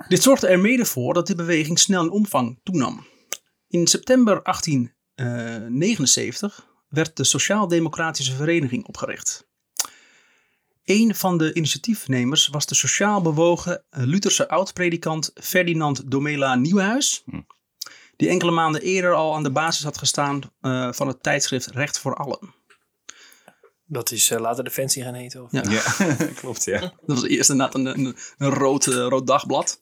[0.09, 3.07] Dit zorgde er mede voor dat de beweging snel in omvang toenam.
[3.69, 9.51] In september 1879 werd de Sociaal-Democratische Vereniging opgericht.
[10.85, 17.41] Een van de initiatiefnemers was de sociaal bewogen eh, Lutherse oud-predikant Ferdinand Domela Nieuwenhuis, Hm.
[18.17, 21.99] die enkele maanden eerder al aan de basis had gestaan eh, van het tijdschrift Recht
[21.99, 22.55] voor Allen.
[23.93, 25.43] Dat is eh, later Defensie gaan heten.
[25.43, 25.49] Of?
[25.51, 25.63] Ja.
[25.69, 26.81] Ja, klopt, ja.
[27.07, 29.81] Dat was eerst inderdaad een, een, een rood, eh, rood dagblad.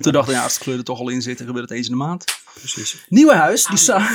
[0.00, 1.78] Toen dacht ik, ja, als de kleur er toch al in zit, dan gebeurt het
[1.78, 2.24] eens in de maand.
[2.54, 3.04] Precies.
[3.08, 3.98] Nieuwenhuis, die sa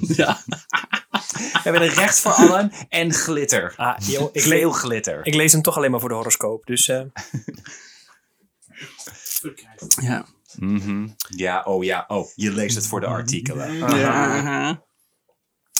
[0.00, 3.74] ja, We hebben er recht voor allen en glitter.
[3.76, 5.26] Ah, joh, ik, Veel glitter.
[5.26, 6.66] ik lees hem toch alleen maar voor de horoscoop.
[6.66, 7.02] Dus eh,
[10.02, 10.26] ja.
[10.58, 11.08] Mhm.
[11.28, 12.28] Ja, oh ja, oh.
[12.34, 13.76] Je leest het voor de artikelen.
[13.76, 14.84] ja.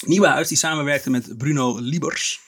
[0.06, 2.44] Nieuwenhuis, die samenwerkte met Bruno Liebers.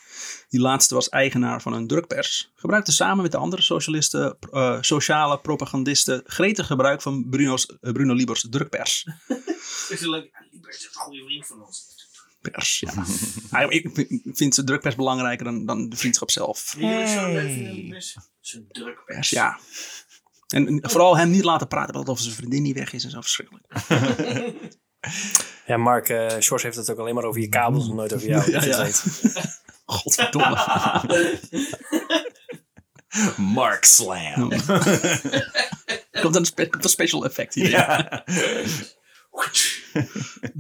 [0.49, 2.53] Die laatste was eigenaar van een drukpers.
[2.55, 8.15] Gebruikte samen met de andere socialisten, eh, sociale propagandisten, gretig gebruik van Bruno's, eh, Bruno
[8.15, 9.07] Liebers drukpers.
[9.89, 10.29] Is het leuk?
[10.33, 11.97] Ja, Liebers is een goede vriend van ons.
[12.41, 12.93] Pers, ja.
[13.51, 13.91] Ah, ik
[14.25, 16.75] vind zijn drukpers belangrijker dan, dan de vriendschap zelf.
[16.79, 18.17] Liebers?
[18.41, 19.59] Zijn druk Pers, ja.
[20.49, 23.67] En vooral hem niet laten praten alsof zijn vriendin niet weg is en zo verschrikkelijk.
[25.67, 28.29] ja, Mark, eh Sjors heeft het ook alleen maar over je kabels en nooit over
[28.29, 28.51] jou.
[28.51, 28.91] Ja.
[29.89, 30.57] Godverdomme.
[33.55, 34.53] Mark Slam.
[36.23, 37.71] Komt een, spe- komt een special effect hier.
[37.71, 38.25] Ja.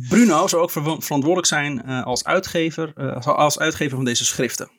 [0.08, 4.70] Bruno zou ook ver- verantwoordelijk zijn eh, als, uitgever, eh, als uitgever van deze schriften.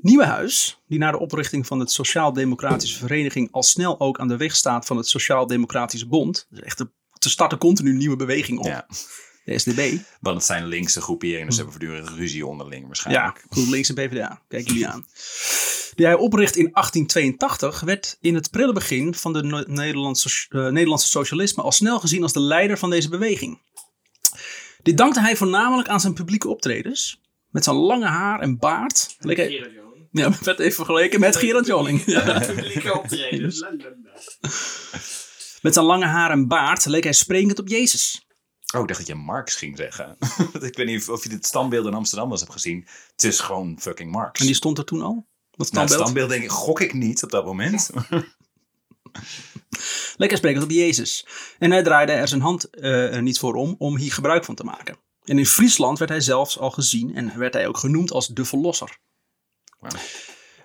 [0.00, 4.56] Nieuwenhuis, die na de oprichting van het Sociaal-Democratische Vereniging al snel ook aan de weg
[4.56, 6.46] staat van het Sociaal-Democratische Bond.
[6.50, 6.84] Dus echt,
[7.18, 8.64] te starten continu nieuwe beweging op.
[8.66, 8.86] ja.
[9.44, 9.96] De SDB.
[10.20, 13.44] Want het zijn linkse groeperingen, dus ze hebben voortdurend ruzie onderling Ja, waarschijnlijk.
[13.50, 14.42] GroenLinks en PvdA.
[14.48, 15.06] Kijk jullie aan.
[15.94, 21.08] Die hij opricht in 1882 werd in het prille begin van de Nederlandse, eh, Nederlandse
[21.08, 23.62] socialisme al snel gezien als de leider van deze beweging.
[24.82, 27.20] Dit dankte hij voornamelijk aan zijn publieke optredens.
[27.50, 29.16] Met zijn lange haar en baard.
[29.20, 30.08] Leek hij- Gerard Joling.
[30.12, 32.02] ja, werd even vergeleken met Gerard Joling.
[32.06, 32.38] Ja.
[32.40, 33.64] Publieke optredens.
[35.62, 38.23] Met zijn lange haar en baard leek hij sprekend op Jezus.
[38.74, 40.16] Oh, ik dacht dat je Marx ging zeggen.
[40.68, 42.86] ik weet niet of je dit standbeeld in Amsterdam eens hebt gezien.
[43.12, 44.40] Het is gewoon fucking Marx.
[44.40, 45.14] En die stond er toen al.
[45.14, 46.00] Dat Nou, het standbeeld.
[46.00, 47.90] standbeeld denk ik, gok ik niet op dat moment.
[50.16, 51.26] Lekker sprekend op Jezus.
[51.58, 54.64] En hij draaide er zijn hand eh, niet voor om om hier gebruik van te
[54.64, 54.96] maken.
[55.24, 58.44] En in Friesland werd hij zelfs al gezien en werd hij ook genoemd als de
[58.44, 58.98] verlosser.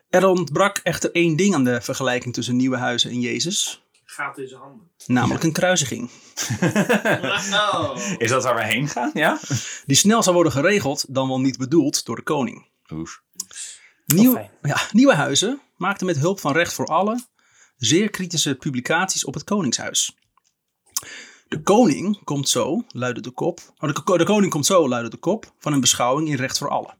[0.09, 3.83] Er ontbrak echter één ding aan de vergelijking tussen Nieuwenhuizen en Jezus.
[4.19, 4.91] Gaat in zijn handen.
[5.07, 6.09] Namelijk een kruisiging.
[7.51, 7.97] Oh.
[8.17, 9.11] is dat waar we heen gaan?
[9.13, 9.39] Ja?
[9.85, 12.67] Die snel zou worden geregeld, dan wel niet bedoeld, door de koning.
[12.91, 13.23] Oef.
[14.05, 17.25] Nieuw, ja, Nieuwenhuizen maakte met hulp van Recht voor Allen
[17.77, 20.17] zeer kritische publicaties op het Koningshuis.
[21.47, 23.59] De koning komt zo, luidde de kop.
[23.77, 26.69] Oh, de, de koning komt zo, luidde de kop van een beschouwing in Recht voor
[26.69, 26.97] Allen.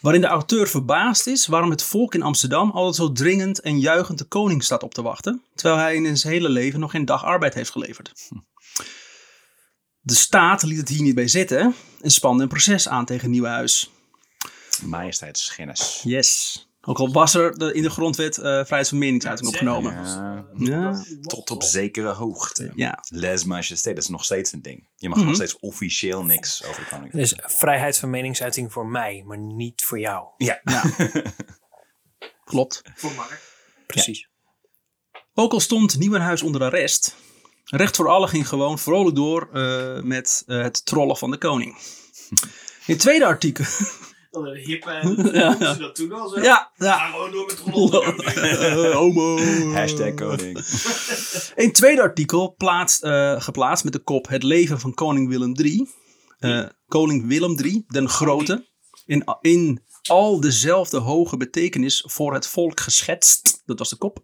[0.00, 4.18] Waarin de auteur verbaasd is waarom het volk in Amsterdam altijd zo dringend en juichend
[4.18, 7.24] de koning staat op te wachten, terwijl hij in zijn hele leven nog geen dag
[7.24, 8.12] arbeid heeft geleverd.
[10.00, 13.90] De staat liet het hier niet bij zitten en spande een proces aan tegen Nieuwenhuis.
[14.82, 16.00] Majesteitsschennis.
[16.04, 16.67] Yes.
[16.80, 19.92] Ook al was er de- in de grondwet eh, vrijheid van meningsuiting opgenomen.
[19.92, 20.46] Ja.
[20.54, 21.04] Ja.
[21.20, 22.72] Tot op zekere hoogte.
[22.74, 22.98] Ja.
[23.08, 24.88] Les majesté, dat is nog steeds een ding.
[24.96, 25.26] Je mag Mhm.
[25.26, 27.12] nog steeds officieel niks over de koning.
[27.12, 30.26] Dus vrijheid van meningsuiting voor mij, maar niet voor jou.
[30.36, 30.60] Ja.
[30.64, 30.82] Ja.
[32.44, 32.82] Klopt.
[32.94, 33.40] Voor Mark.
[33.86, 34.28] Precies.
[35.34, 37.16] Ook al stond Nieuwenhuis onder arrest,
[37.64, 41.76] Recht voor Allen ging gewoon vrolijk door eh, met eh, het trollen van de koning.
[42.86, 43.64] In het tweede artikel.
[44.30, 44.90] Dat een hippe.
[45.32, 46.40] Ja, Ja, dat toen al zo?
[46.40, 46.98] ja, ja.
[46.98, 48.92] Ga gewoon door met rollen.
[49.00, 49.38] Homo.
[49.72, 50.58] Hashtag koning.
[51.64, 55.88] Een tweede artikel plaatst, eh, geplaatst met de kop Het leven van koning Willem III.
[56.38, 58.66] Eh, koning Willem III, den Grote.
[59.06, 63.62] In, in al dezelfde hoge betekenis voor het volk geschetst.
[63.66, 64.18] Dat was de kop.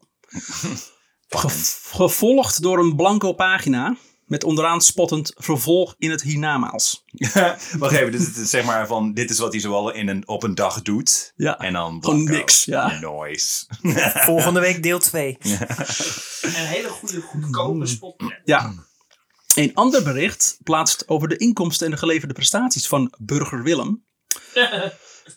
[1.29, 3.97] Ge- gevolgd door een blanco pagina.
[4.27, 7.05] Met onderaan spottend vervolg in het hiernamaals.
[7.79, 10.43] Wacht even, dit is zeg maar van, dit is wat hij zoal in een, op
[10.43, 11.33] een dag doet.
[11.37, 11.59] Ja.
[11.59, 12.33] En dan Gewoon blanco.
[12.33, 12.99] niks, ja.
[13.01, 13.65] Noise.
[14.31, 15.37] Volgende week deel 2.
[16.43, 18.41] Een hele goede, goedkope spotprint.
[18.45, 18.73] Ja.
[19.55, 24.05] Een ander bericht plaatst over de inkomsten en de geleverde prestaties van burger Willem.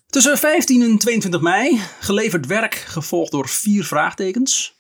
[0.08, 4.77] Tussen 15 en 22 mei geleverd werk gevolgd door vier vraagtekens.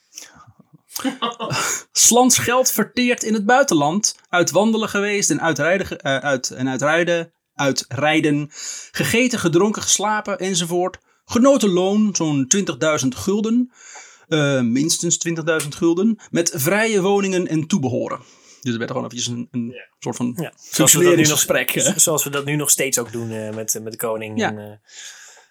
[1.91, 4.15] Slans geld verteerd in het buitenland.
[4.29, 8.47] Uit wandelen geweest en uitrijden, ge- eh, uit, en uitrijden, uitrijden.
[8.91, 10.97] Gegeten, gedronken, geslapen enzovoort.
[11.25, 13.71] Genoten loon, zo'n 20.000 gulden.
[14.27, 16.19] Eh, minstens 20.000 gulden.
[16.29, 18.19] Met vrije woningen en toebehoren.
[18.62, 19.88] Dus er werd gewoon eventjes een, een Ja.
[19.99, 20.53] soort van Ja.
[20.71, 21.99] Zoals we, dat nu nog, functioneringsgesprek.
[21.99, 24.39] zoals we dat nu nog steeds ook doen eh, met, met de koning.
[24.39, 24.49] Ja.
[24.49, 24.89] En, eh,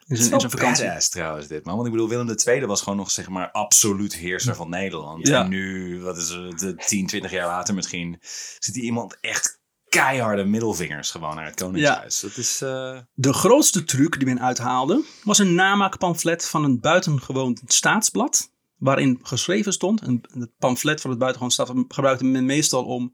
[0.06, 0.84] in Het zijn- in zijn vakantie.
[0.86, 1.74] badass trouwens dit, man.
[1.74, 5.26] Want ik bedoel, Willem II was gewoon nog zeg maar absoluut heerser van Nederland.
[5.28, 5.42] Ja.
[5.42, 8.16] En nu, wat is het, eh, 10, 20 jaar later misschien,
[8.58, 12.20] zit hier iemand echt keiharde middelvingers gewoon naar het Koningshuis.
[12.20, 12.60] Dat is...
[12.60, 18.50] eh, De grootste truc die men uithaalde was een namaakpamflet van een buitengewoon staatsblad.
[18.76, 23.12] Waarin geschreven stond, en het pamflet van het buitengewoon staatsblad gebruikte men meestal om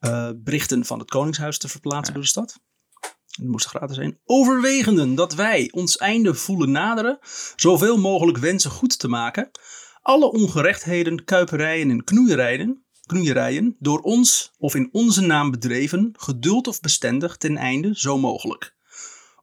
[0.00, 2.60] eh, berichten van het Koningshuis te verplaatsen door de stad.
[3.36, 4.18] Het moest gratis zijn.
[4.24, 7.18] Overwegenden dat wij ons einde voelen naderen,
[7.56, 9.50] zoveel mogelijk wensen goed te maken.
[10.02, 16.80] Alle ongerechtheden, kuiperijen en knoeierijen, knoeierijen door ons of in onze naam bedreven, geduld of
[16.80, 18.74] bestendig ten einde zo mogelijk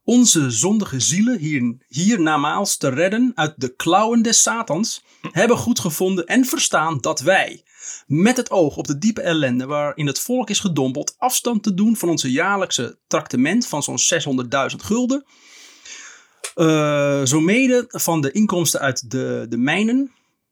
[0.03, 6.25] onze zondige zielen hier, hiernamaals te redden uit de klauwen des Satans, hebben goed gevonden
[6.25, 7.63] en verstaan dat wij,
[8.07, 11.95] met het oog op de diepe ellende waarin het volk is gedompeld, afstand te doen
[11.95, 13.99] van onze jaarlijkse tractement van zo'n
[14.71, 15.25] 600.000 gulden,
[16.55, 20.11] eh zo mede van de inkomsten uit de, de mijnen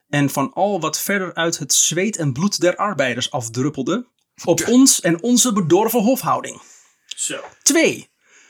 [0.09, 4.07] en van al wat verder uit het zweet en bloed der arbeiders afdruppelde,
[4.43, 6.61] op ons en onze bedorven hofhouding.
[7.05, 7.39] Zo.
[7.61, 8.09] 2.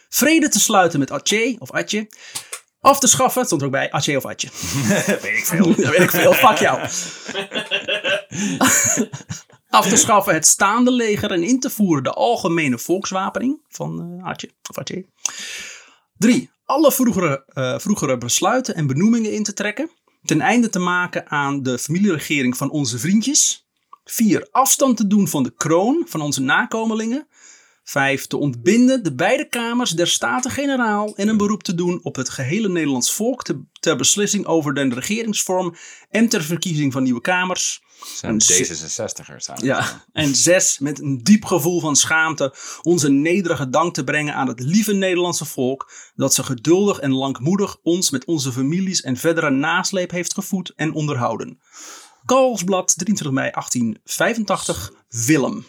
[0.09, 2.07] Vrede te sluiten met Atje of Atje.
[2.81, 4.49] Af te schaffen, stond er ook bij, Atje of Atje.
[5.21, 5.75] weet ik veel.
[5.75, 6.79] Dat weet ik veel, fuck jou.
[9.69, 14.25] Af te schaffen het staande leger en in te voeren de algemene volkswapening van eh
[14.27, 15.05] Atje of Atje.
[16.17, 16.49] 3.
[16.65, 19.89] Alle vroegere, eh, vroegere besluiten en benoemingen in te trekken.
[20.23, 23.67] Ten einde te maken aan de familieregering van onze vriendjes.
[24.03, 24.47] 4.
[24.51, 27.27] Afstand te doen van de kroon van onze nakomelingen.
[27.83, 28.27] 5.
[28.27, 32.69] Te ontbinden de beide kamers der Staten-Generaal en een beroep te doen op het gehele
[32.69, 35.75] Nederlands volk te- ter beslissing over de regeringsvorm
[36.09, 37.81] en ter verkiezing van nieuwe kamers.
[38.05, 39.63] Zijn D66'ers aan.
[39.63, 40.03] Ja.
[40.13, 40.79] En 6.
[40.79, 45.45] Met een diep gevoel van schaamte onze nederige dank te brengen aan het lieve Nederlandse
[45.45, 50.73] volk dat ze geduldig en langmoedig ons met onze families en verdere nasleep heeft gevoed
[50.75, 51.59] en onderhouden.
[52.25, 55.65] Kalsblad 23 mei 1885 Willem.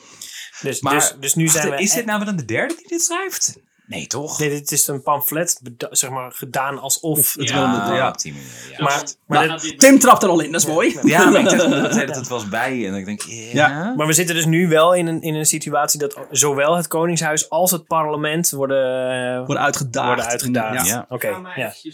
[0.60, 1.76] dus, Maar dus, dus nu zijn we...
[1.76, 3.58] is dit nou dan de derde die dit schrijft?
[3.90, 4.38] Nee, toch?
[4.38, 7.02] Nee, dit is een pamflet, zeg maar, gedaan alsof...
[7.18, 7.54] Of het Ja.
[7.54, 8.08] Willem Ah, de- ja.
[8.08, 8.48] op die manier,
[8.78, 8.84] ja.
[8.84, 10.98] maar, maar, dit- dit- Tim trapt er al in, dat is mooi.
[11.02, 13.68] Ja, maar ik dacht dat het, het was bij en ik denk, ja.
[13.68, 13.94] Ja.
[13.96, 17.50] maar we zitten dus nu wel in een, in een situatie dat zowel het Koningshuis
[17.50, 20.06] als het parlement worden, Worden uitgedaagd.
[20.06, 20.86] worden uitgedaagd.
[20.86, 20.94] Ja.
[20.94, 21.06] Ja.
[21.08, 21.66] Oké, maar ja.
[21.82, 21.92] eh,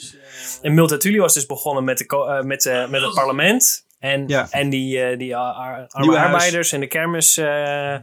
[0.63, 3.85] En Multatuli was dus begonnen met, de, eh, met, eh, met het parlement.
[3.99, 4.47] En, Ja.
[4.51, 7.95] en die, eh, die arbeiders en de kermis, eh,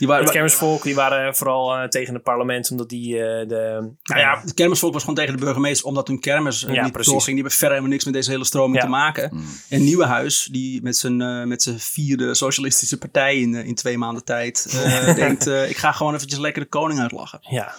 [0.00, 3.92] Die waren, het kermisvolk, die waren vooral eh, tegen het parlement, omdat die eh, de...
[4.02, 6.92] Nou ja, het kermisvolk was gewoon tegen de burgemeester omdat hun kermis eh, Ja, niet
[6.92, 7.12] precies.
[7.12, 7.34] doorging.
[7.36, 8.80] Die hebben verder helemaal niks met deze hele stroming Ja.
[8.80, 9.30] te maken.
[9.32, 9.44] Mm.
[9.68, 14.24] En Nieuwenhuis, die met zijn, eh, met zijn vierde socialistische partij in, in twee maanden
[14.24, 17.40] tijd eh, denkt, eh, ik ga gewoon eventjes lekker de koning uitlachen.
[17.50, 17.74] Ja,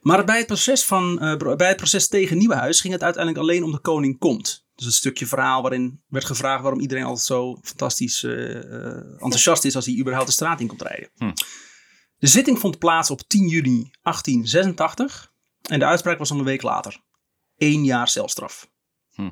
[0.00, 3.64] Maar bij het proces, van, eh, bij het proces tegen Nieuwenhuis ging het uiteindelijk alleen
[3.64, 4.66] om de koning komt.
[4.78, 9.64] Dus een stukje verhaal waarin werd gevraagd waarom iedereen altijd zo fantastisch eh, eh, enthousiast
[9.64, 11.10] is als hij überhaupt de straat in komt rijden.
[11.16, 11.32] Hm.
[12.18, 16.62] De zitting vond plaats op 10 juni 1886 en de uitspraak was dan een week
[16.62, 17.00] later.
[17.56, 18.70] Eén jaar celstraf.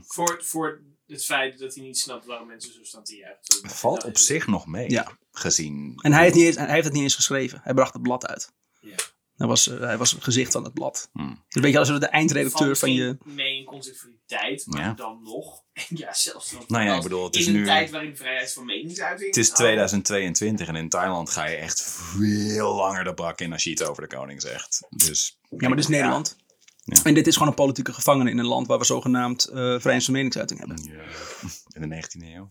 [0.07, 3.71] voor, voor het feit dat hij niet snapt waarom mensen zo staan te juichen.
[3.71, 4.91] Valt op zich nog mee.
[4.91, 5.19] Ja.
[5.31, 5.99] Gezien.
[6.03, 7.61] En hij heeft, niet eens, hij heeft het niet eens geschreven.
[7.63, 8.53] Hij bracht het blad uit.
[8.81, 8.97] Ja.
[9.37, 11.09] Hij was, eh, hij was het gezicht van het blad.
[11.13, 11.35] Hm.
[11.49, 13.17] Dus weet je, als we de eindredacteur van je...
[13.25, 14.93] mee in conservativiteit, maar Ja.
[14.93, 15.63] dan nog.
[15.73, 16.65] En ja, zelfs dan.
[16.67, 19.27] Nou ja, ik bedoel, het is in een nu- tijd waarin vrijheid van meningsuiting.
[19.29, 23.53] Het is Oh, 2022 en in Thailand ga je echt veel langer de bak in
[23.53, 24.87] als je iets over de koning zegt.
[24.91, 26.37] Dus, Ja, maar dit is Nederland.
[26.85, 27.03] Ja.
[27.05, 30.05] En dit is gewoon een politieke gevangene in een land waar we zogenaamd eh vrijheid
[30.05, 30.83] van meningsuiting hebben.
[30.83, 31.03] Ja.
[31.81, 32.47] In de 19e eeuw.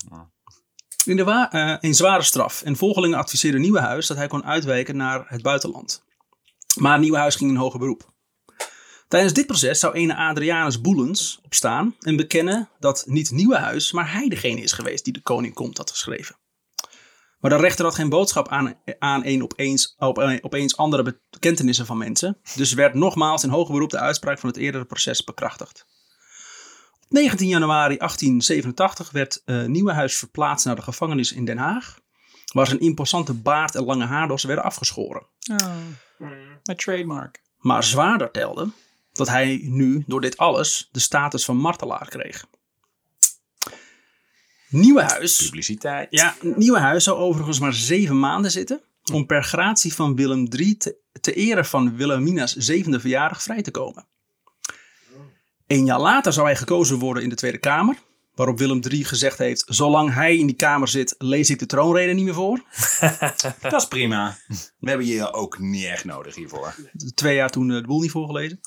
[1.05, 2.61] In, de wa- eh, in zware straf.
[2.61, 6.03] En volgelingen adviseerden Nieuwenhuis dat hij kon uitwijken naar het buitenland.
[6.75, 8.13] Maar Nieuwenhuis ging in hoger beroep.
[9.07, 14.27] Tijdens dit proces zou ene Adrianus Boelens opstaan en bekennen dat niet Nieuwenhuis, maar hij
[14.27, 16.35] degene is geweest die de koning komt had geschreven.
[17.39, 21.97] Maar de rechter had geen boodschap aan, aan een opeens, op, opeens andere bekentenissen van
[21.97, 22.39] mensen.
[22.55, 25.85] Dus werd nogmaals in hoger beroep de uitspraak van het eerdere proces bekrachtigd.
[26.93, 31.99] Op 19 januari 1887 werd uh, Nieuwenhuis verplaatst naar de gevangenis in Den Haag.
[32.53, 35.27] Waar zijn imposante baard en lange haardos werden afgeschoren.
[36.65, 37.41] Mijn trademark.
[37.59, 38.69] Maar zwaarder telde
[39.13, 42.45] dat hij nu door dit alles de status van martelaar kreeg.
[44.69, 46.07] Nieuwenhuis Publiciteit.
[46.09, 48.81] Ja, Nieuwenhuis zou overigens maar zeven maanden zitten.
[49.13, 53.71] om per gratie van Willem III te, te ere van Wilhelmina's zevende verjaardag vrij te
[53.71, 54.07] komen.
[55.67, 57.97] Een jaar later zou hij gekozen worden in de Tweede Kamer.
[58.35, 62.13] Waarop Willem III gezegd heeft: Zolang hij in die Kamer zit, lees ik de troonrede
[62.13, 62.63] niet meer voor.
[63.61, 64.37] Dat is prima.
[64.79, 66.75] We hebben je ook niet echt nodig hiervoor.
[67.13, 68.59] Twee jaar toen eh, de boel niet voorgelezen.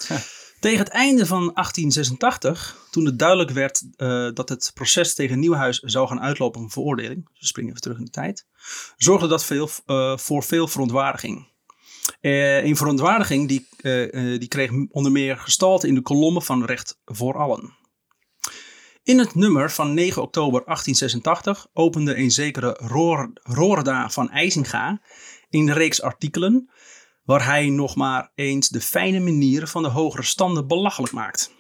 [0.60, 5.78] Tegen het einde van 1886, toen het duidelijk werd uh, dat het proces tegen Nieuwhuis
[5.78, 8.46] zou gaan uitlopen op een veroordeling, we springen even terug in de tijd,
[8.96, 11.48] zorgde dat veel, uh, voor veel verontwaardiging.
[12.20, 13.68] Uh, een verontwaardiging die,
[14.38, 17.77] die kreeg onder meer gestalte in de kolommen van Recht voor Allen.
[19.08, 25.00] In het nummer van 9 oktober 1886 opende een zekere Roor, Roorda van IJsinga
[25.50, 26.70] een reeks artikelen
[27.24, 31.54] waar hij nog maar eens de fijne manieren van de hogere standen belachelijk maakt.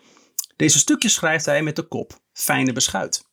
[0.56, 3.24] Deze stukjes schrijft hij met de kop Fijne beschuit.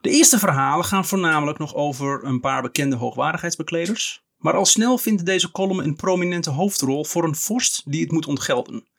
[0.00, 5.26] De eerste verhalen gaan voornamelijk nog over een paar bekende hoogwaardigheidsbekleders, maar al snel vindt
[5.26, 8.92] deze column een prominente hoofdrol voor een vorst die het moet ontgelden.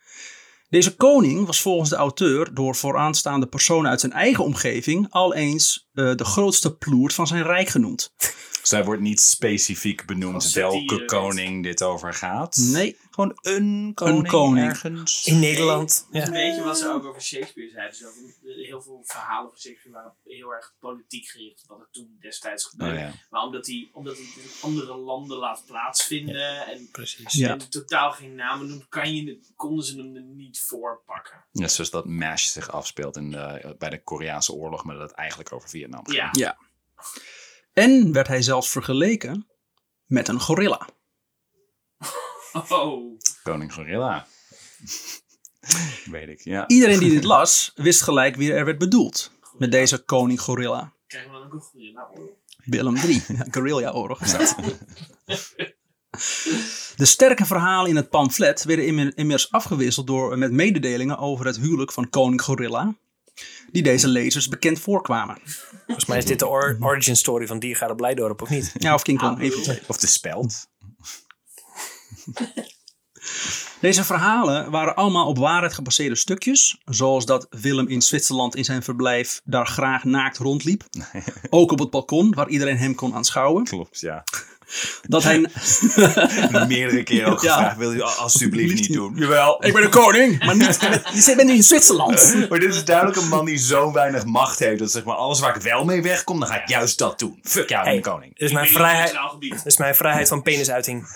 [0.75, 5.87] Deze koning was volgens de auteur door vooraanstaande personen uit zijn eigen omgeving al eens
[5.93, 8.13] uh, de grootste ploert van zijn rijk genoemd.
[8.61, 12.57] Zij wordt niet specifiek benoemd welke koning dit over gaat.
[12.71, 12.97] Nee.
[13.15, 14.67] Gewoon een koning, een koning.
[14.67, 15.25] ergens.
[15.25, 16.07] In Nederland.
[16.11, 16.25] Ja.
[16.25, 17.97] Een beetje wat ze ook over Shakespeare zeiden.
[18.41, 21.63] Dus heel veel verhalen van Shakespeare waren heel erg politiek gericht.
[21.67, 22.93] Wat er toen destijds gebeurde.
[22.93, 23.13] Oh, ja.
[23.29, 26.67] Maar omdat hij, omdat hij in andere landen laat plaatsvinden.
[26.67, 27.33] En, Precies.
[27.33, 27.49] Ja.
[27.49, 31.45] en totaal geen namen noemt, kan je, konden ze hem er niet voor pakken.
[31.51, 35.17] Net zoals dat MASH zich afspeelt in de, bij de Koreaanse oorlog, maar dat het
[35.17, 36.11] eigenlijk over Vietnam.
[36.11, 36.29] Ja.
[36.31, 36.57] Ja.
[37.73, 39.47] En werd hij zelfs vergeleken
[40.05, 40.87] met een gorilla.
[42.69, 43.19] Oh.
[43.43, 44.27] Koning Gorilla.
[46.11, 46.67] Weet ik, ja.
[46.67, 50.93] Iedereen die dit las, wist gelijk wie er werd bedoeld met deze koning gorilla.
[51.07, 52.07] Krijgen we dan ook een goede naam?
[52.65, 54.55] Willem III, ja, guerrilla-oorlog is dat.
[56.95, 61.57] De sterke verhalen in het pamflet werden imme- immers afgewisseld door, met mededelingen over het
[61.57, 62.95] huwelijk van koning Gorilla,
[63.71, 65.37] die deze lezers bekend voorkwamen.
[65.85, 68.71] Volgens mij is dit de or- origin story van Diergaarde Blijdorp, of niet?
[68.77, 69.79] Ja, of King Kong, even twee.
[69.87, 70.67] Of de speld.
[73.79, 78.83] Deze verhalen waren allemaal op waarheid gebaseerde stukjes, zoals dat Willem in Zwitserland in zijn
[78.83, 80.83] verblijf daar graag naakt rondliep.
[81.49, 83.63] Ook op het balkon, waar iedereen hem kon aanschouwen.
[83.63, 84.23] Klopt, ja.
[85.01, 85.37] Dat hij...
[86.67, 87.53] Meerdere keren ook Ja.
[87.53, 89.13] gevraagd, wil u alsjeblieft niet doen.
[89.15, 90.77] Jawel, ik ben de koning, maar niet,
[91.25, 92.33] je bent nu in Zwitserland.
[92.49, 95.39] Maar dit is duidelijk een man die zo weinig macht heeft, dat zeg maar alles
[95.39, 97.39] waar ik wel mee wegkom, dan ga ik juist dat doen.
[97.43, 97.91] Fuck jou, Hey.
[97.91, 98.37] mijn koning.
[98.37, 101.07] Dit is mijn vrijheid, dit is mijn vrijheid van penisuiting.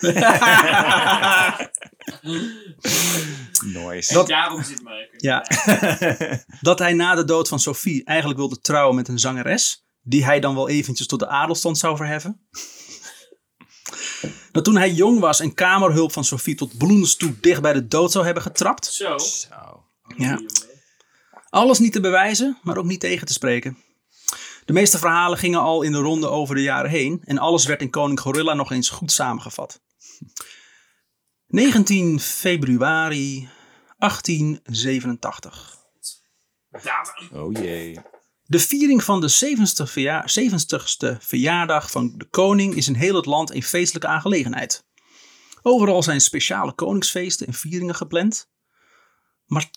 [3.64, 4.18] Noise.
[4.20, 5.08] En daarom zit Mark.
[5.16, 5.44] Ja.
[6.60, 10.40] Dat hij na de dood van Sophie eigenlijk wilde trouwen met een zangeres, die hij
[10.40, 12.40] dan wel eventjes tot de adelstand zou verheffen.
[14.52, 17.86] Dat toen hij jong was en kamerhulp van Sophie tot bloedens toe dicht bij de
[17.86, 18.86] dood zou hebben getrapt.
[18.86, 19.18] Zo.
[19.18, 19.84] Zo.
[20.16, 20.40] Ja.
[21.50, 23.78] Alles niet te bewijzen, maar ook niet tegen te spreken.
[24.64, 27.80] De meeste verhalen gingen al in de ronde over de jaren heen en alles werd
[27.80, 29.80] in Koning Gorilla nog eens goed samengevat.
[31.46, 33.48] 19 februari
[33.98, 35.78] 1887.
[36.70, 37.40] Datum.
[37.40, 38.00] Oh jee.
[38.50, 43.26] De viering van de 70ste, verja 70ste verjaardag van de koning is in heel het
[43.26, 44.84] land een feestelijke aangelegenheid.
[45.62, 48.50] Overal zijn speciale koningsfeesten en vieringen gepland.
[49.46, 49.70] Maar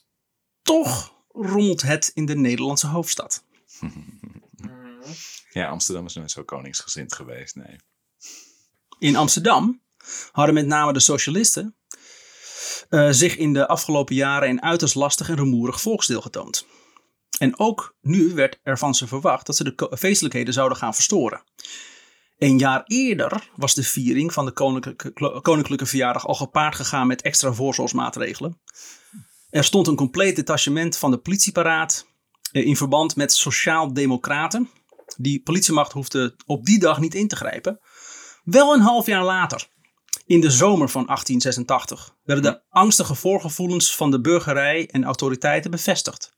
[0.61, 3.43] toch rommelt het in de Nederlandse hoofdstad.
[5.49, 7.75] Ja, Amsterdam is nooit zo koningsgezind geweest, nee.
[8.99, 9.81] In Amsterdam
[10.31, 11.75] hadden met name de socialisten
[12.89, 16.65] eh, zich in de afgelopen jaren een uiterst lastig en rumoerig volksdeel getoond.
[17.39, 21.43] En ook nu werd er van ze verwacht dat ze de feestelijkheden zouden gaan verstoren.
[22.37, 27.21] Een jaar eerder was de viering van de koninklijke, koninklijke verjaardag al gepaard gegaan met
[27.21, 28.61] extra voorzorgsmaatregelen.
[29.49, 32.07] Er stond een compleet detachement van de politie paraat
[32.51, 34.69] eh, in verband met sociaal-democraten.
[35.17, 37.79] Die politiemacht hoefde op die dag niet in te grijpen.
[38.43, 39.67] Wel een half jaar later,
[40.25, 46.37] in de zomer van 1886, werden de angstige voorgevoelens van de burgerij en autoriteiten bevestigd.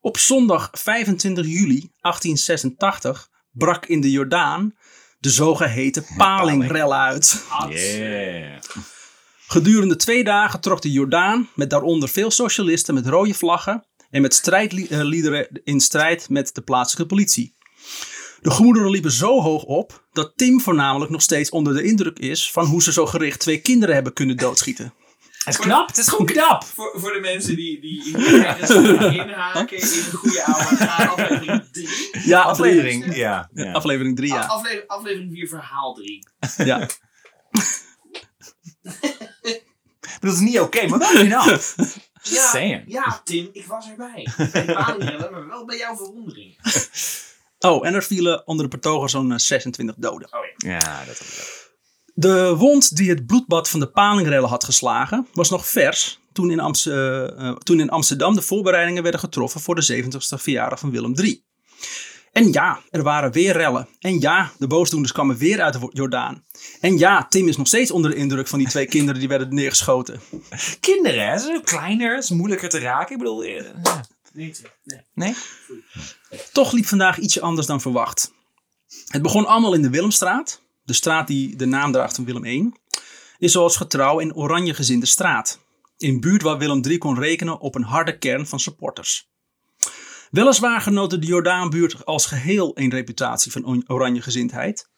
[0.00, 4.74] Op zondag 25 juli 1886 brak in de Jordaan
[5.18, 7.44] de zogeheten palingrellen uit.
[7.68, 8.60] Yeah.
[9.46, 14.34] Gedurende twee dagen trok de Jordaan, met daaronder veel socialisten met rode vlaggen en met
[14.34, 17.54] strijdliederen in strijd met de plaatselijke politie.
[18.40, 22.50] De gemoederen liepen zo hoog op dat Tim voornamelijk nog steeds onder de indruk is
[22.50, 24.94] van hoe ze zo gericht twee kinderen hebben kunnen doodschieten.
[25.44, 26.64] Het is knap, het is gewoon knap.
[26.64, 31.88] Voor, voor de mensen die, die inhaken in een goede oude aflevering 3.
[32.24, 33.50] Ja, Aflevering, ja.
[33.54, 33.72] ja.
[33.72, 34.40] Aflevering 3, ja.
[34.40, 36.18] Aflevering, aflevering 4, verhaal 3.
[36.70, 36.80] ja.
[36.80, 36.98] Ik
[40.20, 41.60] bedoel, het is niet oké, maar wel knap.
[42.22, 42.82] Ja, Saying.
[42.86, 44.28] ja, Tim, ik was erbij.
[44.52, 46.58] Bij de palingrellen, maar wel bij jouw verwondering.
[47.58, 50.28] Oh, en er vielen onder de betogers zo'n eh, 26 doden.
[50.32, 50.70] Oh ja.
[50.70, 51.59] Ja, dat heb ik ook.
[52.20, 56.60] De wond die het bloedbad van de palingrellen had geslagen, was nog vers toen in,
[56.60, 60.90] Amst- eh, eh, toen in Amsterdam de voorbereidingen werden getroffen voor de 70ste verjaardag van
[60.90, 61.42] Willem III.
[62.32, 63.88] En ja, er waren weer rellen.
[63.98, 66.44] En ja, de boosdoeners kwamen weer uit de Jordaan.
[66.80, 69.54] En ja, Tim is nog steeds onder de indruk van die twee kinderen die werden
[69.54, 70.20] neergeschoten.
[70.80, 71.38] Kinderen, hè?
[71.38, 73.12] Ze zijn kleiner, het is moeilijker te raken.
[73.12, 74.04] Ik bedoel, eh, ja.
[74.32, 75.00] Nee, Tim, nee.
[75.14, 75.34] nee?
[76.52, 78.32] Toch liep vandaag ietsje anders dan verwacht.
[79.06, 80.60] Het begon allemaal in de Willemstraat,
[80.90, 82.72] de straat die de naam draagt van Willem I,
[83.38, 85.60] is zoals getrouw een oranjegezinde straat.
[85.98, 89.28] Een buurt waar Willem III kon rekenen op een harde kern van supporters.
[90.30, 94.88] Weliswaar genoot de Jordaanbuurt als geheel een reputatie van on- oranjegezindheid.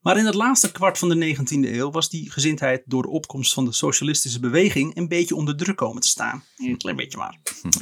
[0.00, 3.52] Maar in het laatste kwart van de 19e eeuw was die gezindheid door de opkomst
[3.52, 6.44] van de socialistische beweging een beetje onder druk komen te staan.
[6.56, 7.40] Een klein beetje maar.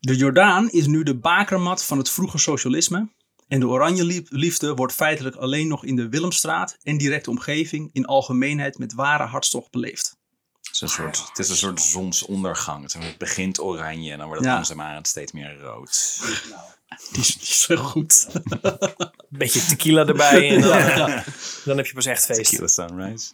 [0.00, 3.08] De Jordaan is nu de bakermat van het vroege socialisme.
[3.48, 7.90] En de oranje lief- liefde wordt feitelijk alleen nog in de Willemstraat en directe omgeving
[7.92, 10.16] in algemeenheid met ware hartstocht beleefd.
[10.60, 12.82] Het is een soort, het is een soort zonsondergang.
[12.82, 14.54] Het- Het begint oranje en dan wordt het Ja.
[14.56, 16.18] langzaamaan steeds meer rood.
[17.12, 18.26] Die is niet zo goed.
[18.60, 21.22] Een beetje tequila erbij en dan,
[21.64, 22.50] dan heb je pas echt feest.
[22.50, 23.32] Tequila Sunrise.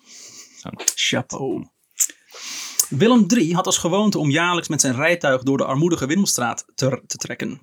[0.94, 1.66] Chapeau.
[2.88, 7.02] Willem III had als gewoonte om jaarlijks met zijn rijtuig door de armoedige Willemstraat te,
[7.06, 7.58] te trekken.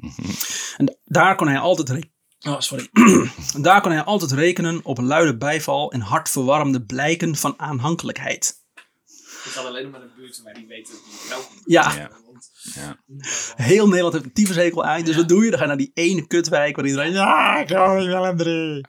[0.78, 2.11] En daar kon hij altijd re-
[2.48, 2.90] oh, sorry.
[3.62, 8.60] daar kon hij altijd rekenen op een luide bijval en hartverwarmende blijken van aanhankelijkheid.
[9.46, 10.94] Ik ga alleen maar de buurt waar die weten
[11.30, 11.56] welkom.
[11.66, 12.10] Ja, Ja.
[12.76, 12.98] Ja.
[13.56, 15.04] heel Nederland heeft een tyfushekel aan.
[15.04, 15.50] Dus wat doe je?
[15.50, 17.12] Dan ga je naar die ene kutwijk waar iedereen...
[17.12, 18.82] Ja, ik hou niet Willem III.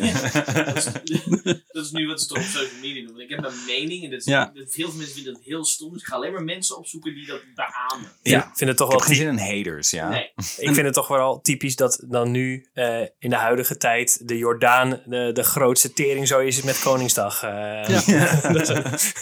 [0.64, 0.84] dat, is,
[1.72, 3.16] dat is nu wat ze toch op social media doen.
[3.16, 4.50] Want ik heb een mening en dat is, Ja.
[4.54, 5.92] heel veel mensen vinden dat heel stom.
[5.92, 8.10] Dus ik ga alleen maar mensen opzoeken die dat beamen.
[8.22, 8.38] Ja.
[8.38, 10.08] Ik vind het toch wel geen zin in haters, ja.
[10.08, 10.32] Nee.
[10.36, 14.36] Ik vind het toch wel typisch dat dan nu eh, in de huidige tijd de
[14.38, 17.42] Jordaan de, de grootste tering zo is met Koningsdag.
[17.42, 17.88] Eh,
[18.52, 19.12] dat, is,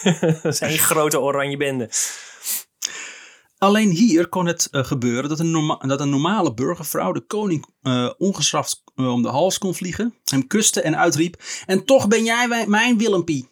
[0.42, 1.90] dat is één grote oranje bende.
[3.58, 7.66] Alleen hier kon het eh, gebeuren dat een, norma- dat een normale burgervrouw de koning
[7.82, 12.24] eh, ongestraft eh, om de hals kon vliegen, hem kuste en uitriep: En toch ben
[12.24, 13.48] jij mijn Willempie.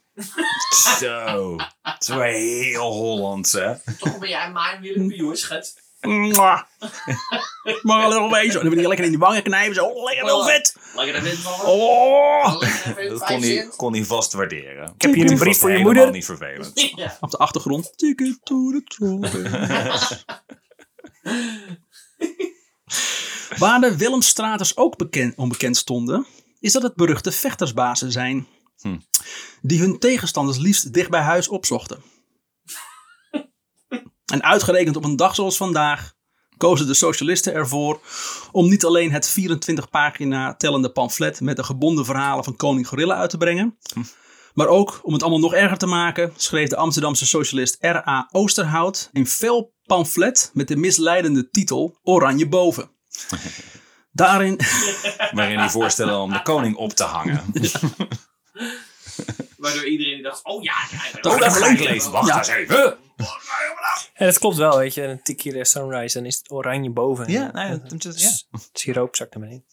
[0.98, 1.57] Zo.
[1.98, 3.72] Zo heel Hollands, hè?
[3.98, 5.74] Toch ben jij mijn Willem Pio, schat.
[7.82, 8.61] Maar nog wezen.
[8.61, 9.74] En dan ben je lekker in die wangen knijpen.
[9.74, 10.76] Zo, oh, lekker wel vet.
[10.94, 11.66] Lekker erin vallen.
[11.66, 12.61] Oh.
[12.61, 14.92] Lekker even Dat vijf kon hij, kon hij vast waarderen.
[14.94, 16.11] Ik heb hier een brief voor je moeder.
[16.11, 16.72] niet vervelend.
[16.94, 17.16] Ja.
[17.20, 17.92] Op de achtergrond.
[17.96, 18.80] Ticket to the.
[23.59, 26.26] Waar de Willemstraters ook bekend, onbekend stonden,
[26.61, 28.46] is dat het beruchte vechtersbazen zijn.
[28.80, 28.98] Hm.
[29.61, 32.03] Die hun tegenstanders liefst dicht bij huis opzochten.
[34.25, 36.12] En uitgerekend op een dag zoals vandaag
[36.57, 38.01] kozen de socialisten ervoor
[38.53, 43.14] om niet alleen het 24 pagina tellende pamflet met de gebonden verhalen van koning Gorilla
[43.14, 43.79] uit te brengen,
[44.55, 48.29] maar ook, om het allemaal nog erger te maken, schreef de Amsterdamse socialist R.A.
[48.31, 52.91] Oosterhout een fel pamflet met de misleidende titel Oranje Boven.
[54.12, 54.61] Daarin,
[55.33, 57.43] Waarin hij voorstelde om de koning op te hangen.
[59.63, 61.21] Waardoor iedereen die dacht, oh ja, ja, ja.
[61.21, 62.11] Dat oh, dat leuk ga ik lezen.
[62.11, 62.39] Wacht Ja.
[62.39, 62.97] eens even.
[64.15, 65.03] En dat klopt wel, weet je.
[65.03, 67.31] Een tequila sunrise, dan is het oranje boven.
[67.31, 68.31] Ja, nou ja, Dat- ja.
[68.73, 69.65] Siroop zakt naar beneden.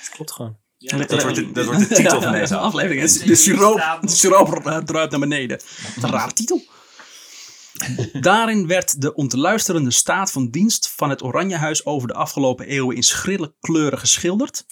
[0.00, 0.56] Dat klopt gewoon.
[0.78, 3.02] Ja, Dat wordt de, dat wordt de titel van deze aflevering.
[3.02, 3.28] aflevering.
[3.28, 4.48] De siroop, de siroop
[4.84, 5.60] druipt naar beneden.
[5.94, 6.62] Wat een rare titel.
[8.12, 13.02] Daarin werd de ontluisterende staat van dienst van het Oranjehuis over de afgelopen eeuwen in
[13.02, 14.64] schrille kleuren geschilderd.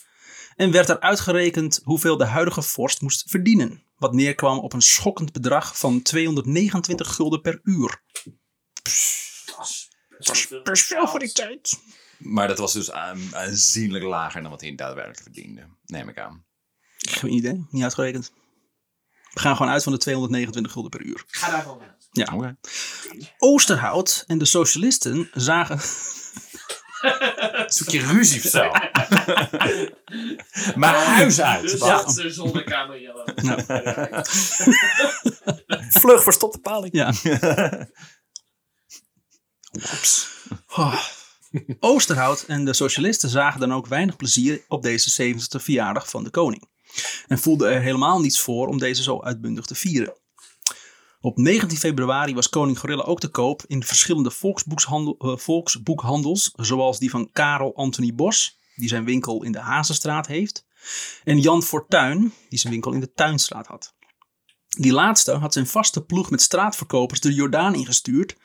[0.59, 3.83] En werd er uitgerekend hoeveel de huidige vorst moest verdienen.
[3.97, 8.03] Wat neerkwam op een schokkend bedrag van 229 gulden per uur.
[10.65, 11.81] Dat is veel voor die tijd.
[12.19, 15.67] Maar dat was dus aan- aanzienlijk lager dan wat hij daadwerkelijk verdiende.
[15.87, 16.45] Neem ik aan.
[16.99, 18.33] Ik heb geen idee, niet uitgerekend.
[19.33, 21.25] We gaan gewoon uit van de 229 gulden per uur.
[21.27, 22.09] Ga daar gewoon uit.
[22.11, 22.35] Ja.
[22.35, 22.57] Oké.
[23.39, 25.81] Oosterhout en de socialisten zagen.
[27.66, 28.70] Zoek je ruzie of zo.
[30.80, 31.62] maar huis uit.
[32.16, 33.24] Dus zonnekamer, Jelle.
[36.01, 36.94] Vlug verstopt de paling.
[36.94, 37.12] Ja.
[40.66, 41.03] Oh.
[41.80, 46.30] Oosterhout en de socialisten zagen dan ook weinig plezier op deze 70ste verjaardag van de
[46.30, 46.68] koning.
[47.26, 50.14] En voelden er helemaal niets voor om deze zo uitbundig te vieren.
[51.21, 54.31] Op 19 februari was koning Gorilla ook te koop in verschillende
[55.19, 60.66] eh, volksboekhandels, zoals die van Karel Anthony Bos, die zijn winkel in de Hazenstraat heeft,
[61.25, 63.95] en Jan Fortuin, die zijn winkel in de Tuinstraat had.
[64.69, 68.37] Die laatste had zijn vaste ploeg met straatverkopers de Jordaan ingestuurd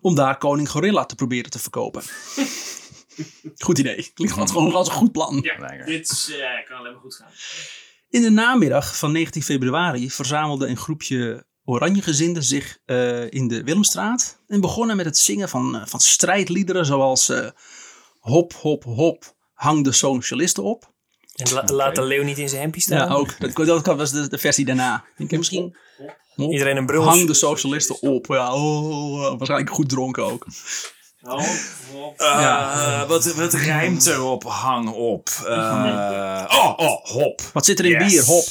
[0.00, 2.02] om daar koning Gorilla te proberen te verkopen.
[3.64, 4.10] Goed idee.
[4.14, 5.40] Klinkt gewoon- gewoon als een goed plan.
[5.42, 7.30] Ja, dit eh, kan alleen maar goed gaan.
[8.08, 14.38] In de namiddag van 19 februari verzamelde een groepje Oranjegezinden zich eh, in de Willemstraat
[14.48, 17.46] en begonnen met het zingen van, eh, van strijdliederen zoals eh,
[18.20, 20.92] Hop, hop, hop, hang de socialisten op.
[21.34, 23.08] En la- laat de leeuw niet in zijn hempje staan.
[23.08, 23.54] Ja, ook.
[23.66, 25.04] Dat, dat was de, de versie daarna.
[25.16, 25.76] Ik heb misschien
[26.34, 27.02] Hop, Iedereen een bril.
[27.02, 28.26] hang de socialisten op.
[28.26, 30.46] Ja, oh, waarschijnlijk goed dronken ook.
[31.20, 31.40] Hop,
[31.92, 32.18] hop.
[32.20, 34.44] Eh, wat, wat rijmt erop?
[34.44, 35.28] Hang op.
[35.46, 37.40] Eh, oh, oh, hop.
[37.52, 38.12] Wat zit er in Yes.
[38.12, 38.24] bier?
[38.24, 38.44] Hop.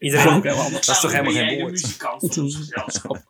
[0.00, 0.86] Iedereen, Ook heel anders.
[0.86, 1.70] Dat is toch helemaal geen woord?
[1.70, 3.22] muzikant van ons gezelschap?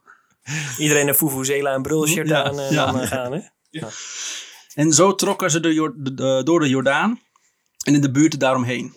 [0.79, 2.95] iedereen een Fufuzela en brulshirt Ja, aan ja.
[3.01, 3.33] eh, gaan.
[3.33, 3.41] Hè?
[4.75, 7.21] En zo trokken ze de Jor- de- de- door de Jordaan
[7.85, 8.93] en in de buurten daaromheen.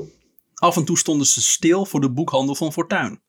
[0.54, 3.22] Af en toe stonden ze stil voor de boekhandel van Fortuin.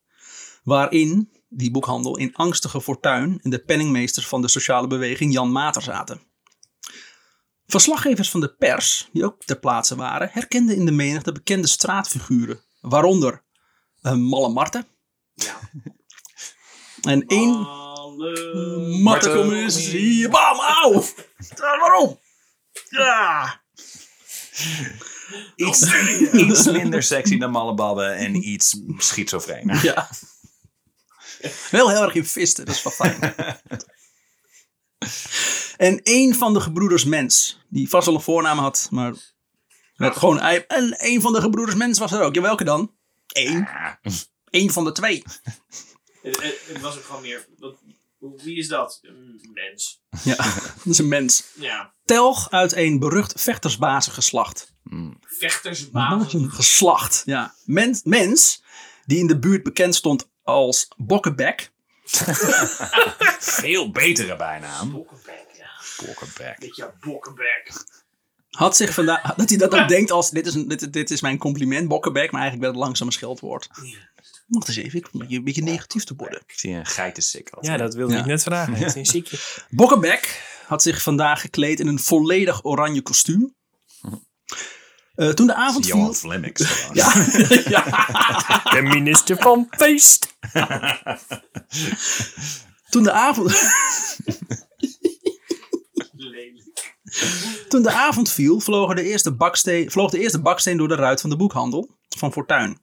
[0.62, 5.82] Waarin die boekhandel in angstige Fortuin en de penningmeesters van de sociale beweging Jan Mater
[5.82, 6.20] zaten.
[7.66, 12.61] Verslaggevers van de pers, die ook ter plaatse waren, herkenden in de menigte bekende straatfiguren.
[12.80, 13.43] Waaronder
[14.13, 14.87] Malle Marten.
[17.05, 18.79] En één Alle...
[19.03, 20.31] Marten kom eens hier.
[20.31, 21.05] Bam, auw!
[21.57, 22.21] Ja, waarom?
[22.89, 23.63] Ja!
[25.57, 25.93] Iets,
[26.33, 29.79] iets minder sexy dan Mallebabben en iets schizofreen.
[29.83, 30.09] Ja.
[31.71, 33.35] Wel heel erg in visten, dat is wel fijn.
[35.77, 39.15] en één van de gebroeders Mens, die vast wel een voornaam had, maar
[39.97, 40.65] met gewoon ei.
[40.69, 42.35] En één van de gebroeders Mens was er ook.
[42.35, 42.93] Ja, welke dan?
[43.33, 43.68] Eén.
[44.51, 45.22] Eén van de twee.
[46.22, 47.47] Het, het- het was ook gewoon meer...
[47.59, 47.77] Wat,
[48.43, 48.99] wie is dat?
[49.03, 50.03] Een mens.
[50.22, 50.37] Ja,
[50.77, 51.45] dat is een mens.
[51.55, 51.95] Ja.
[52.05, 54.72] Telg uit een berucht vechtersbazengeslacht.
[55.20, 56.33] Vechtersbaas.
[56.33, 57.55] Een geslacht, ja.
[57.64, 58.62] Mens, mens,
[59.05, 61.72] die in de buurt bekend stond als Bokkenbek.
[63.39, 64.91] Veel betere bijnaam.
[64.93, 65.70] Bokkenbek, ja.
[66.07, 66.59] Bokkenbek.
[66.59, 67.72] Beetje bokkenbek.
[68.55, 71.21] Had zich vandaag, dat hij dat ook denkt als, dit is, een, dit, dit is
[71.21, 73.69] mijn compliment, Bokkenbek, maar eigenlijk werd het langzaam een scheldwoord.
[74.47, 76.41] Wacht eens even, ik probeer een beetje negatief te worden.
[76.47, 77.51] Ik zie een geitensik.
[77.61, 78.21] Ja, dat wilde Ja.
[78.21, 78.75] ik net vragen.
[78.77, 79.39] Is een ziekje.
[79.71, 83.55] Bokkenbek had zich vandaag gekleed in een volledig oranje kostuum.
[85.15, 85.97] Eh, toen de avond viel...
[85.97, 86.87] Johan Flemmix.
[86.93, 87.13] Ja,
[87.75, 87.83] ja.
[88.73, 90.35] De minister van feest.
[92.89, 93.53] Toen de avond...
[97.69, 101.21] Toen de avond viel, vloog de, eerste baksteen, vloog de eerste baksteen door de ruit
[101.21, 102.79] van de boekhandel van Fortuin.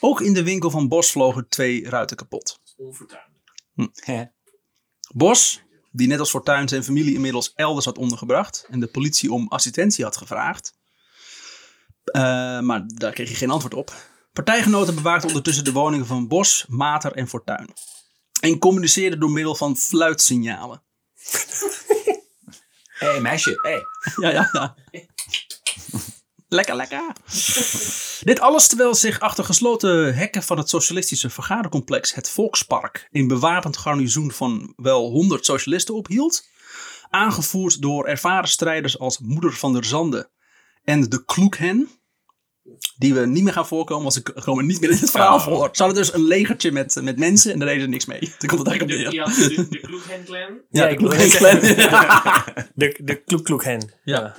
[0.00, 2.60] Ook in de winkel van Bos vlogen twee ruiten kapot.
[2.76, 3.52] Onfortuinlijk.
[3.94, 4.24] Hè?
[5.14, 9.48] Bos, die net als Fortuin zijn familie inmiddels elders had ondergebracht en de politie om
[9.48, 10.78] assistentie had gevraagd.
[12.04, 12.22] Eh,
[12.60, 13.94] maar daar kreeg je geen antwoord op.
[14.32, 17.68] Partijgenoten bewaakten ondertussen de woningen van Bos, Mater en Fortuin.
[18.40, 20.82] En communiceerden door middel van fluitsignalen.
[23.00, 23.58] Hé, hey, meisje.
[23.62, 23.84] Hey.
[24.16, 24.74] Ja, ja, ja.
[26.48, 27.12] Lekker, lekker.
[28.20, 33.76] Dit alles terwijl zich achter gesloten hekken van het socialistische vergadercomplex het Volkspark een bewapend
[33.76, 36.48] garnizoen van wel 100 socialisten ophield.
[37.10, 40.30] Aangevoerd door ervaren strijders als Moeder van der Zande
[40.84, 41.88] en de Kloekhen.
[42.98, 45.42] Die we niet meer gaan voorkomen, want ze komen niet meer in het verhaal Oh.
[45.44, 45.68] voor.
[45.72, 48.20] Ze hadden dus een legertje met, met mensen en daar deden ze niks mee.
[48.20, 49.48] Daar komt het eigenlijk De, op neer.
[49.48, 50.60] de, de Kloekhen clan.
[50.70, 51.28] Ja, Ja, de Kloekhen.
[52.74, 53.92] De, de kloek-kloek-hen.
[54.04, 54.34] Ja.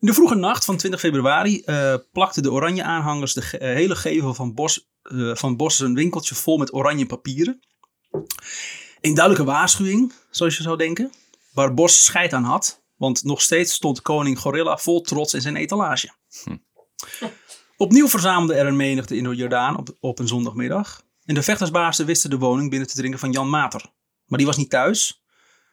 [0.00, 3.74] In de vroege nacht van 20 februari eh, plakten de oranje aanhangers de ge- eh,
[3.74, 7.60] hele gevel van Bos, eh, van Bos een winkeltje vol met oranje papieren.
[9.00, 11.10] Een duidelijke waarschuwing, zoals je zou denken,
[11.52, 15.56] waar Bos scheid aan had, want nog steeds stond koning Gorilla vol trots in zijn
[15.56, 16.10] etalage.
[17.76, 21.02] Opnieuw verzamelde er een menigte in de Jordaan op, op een zondagmiddag.
[21.24, 23.84] En de vechtersbaasden wisten de woning binnen te dringen van Jan Mater.
[24.26, 25.22] Maar die was niet thuis.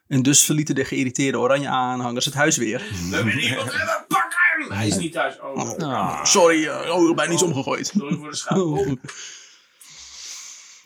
[0.06, 2.78] En dus verlieten de geïrriteerde oranje aanhangers het huis weer.
[3.10, 4.70] We hebben iemand hebben, pak hem!
[4.72, 5.40] Hij is niet thuis.
[5.40, 6.24] Oh, Ah.
[6.24, 7.86] Sorry, uh, oh, bijna iets omgegooid.
[7.86, 8.60] sorry voor de schade.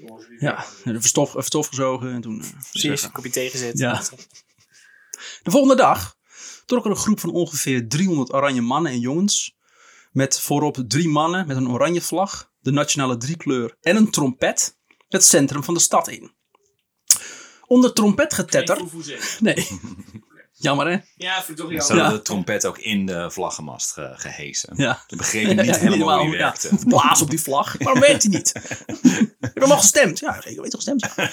[0.07, 0.27] Oh.
[0.39, 2.41] Ja, de verstof, verstof gezogen en toen...
[2.43, 3.79] eh, Precies, een kopje thee gezet.
[3.79, 4.03] Ja.
[5.43, 6.17] De volgende dag
[6.67, 9.57] trok er een groep van ongeveer 300 oranje mannen en jongens.
[10.13, 14.79] Met voorop drie mannen met een oranje vlag, de nationale driekleur en een trompet.
[15.09, 16.33] Het centrum van de stad in.
[17.67, 18.83] Onder trompetgetetter.
[19.41, 19.69] Nee.
[20.53, 20.99] Jammer hè?
[21.15, 22.13] Ja, vind ik toch Ze jammer.
[22.17, 24.75] de trompet ook in de vlaggenmast ge- gehesen.
[24.77, 25.05] Ja.
[25.07, 26.43] Ze begrepen niet helemaal hoe die ja.
[26.45, 26.71] werkte.
[26.89, 27.77] Blaas op die vlag.
[27.79, 28.53] Waarom werkt hij niet?
[29.41, 30.19] Heb je hem al gestemd?
[30.19, 31.01] Ja, zeker weten gestemd.
[31.01, 31.31] Ja.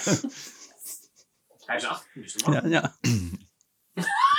[1.66, 2.06] Hij is acht.
[2.14, 2.70] Dus de man.
[2.70, 2.96] Ja, ja.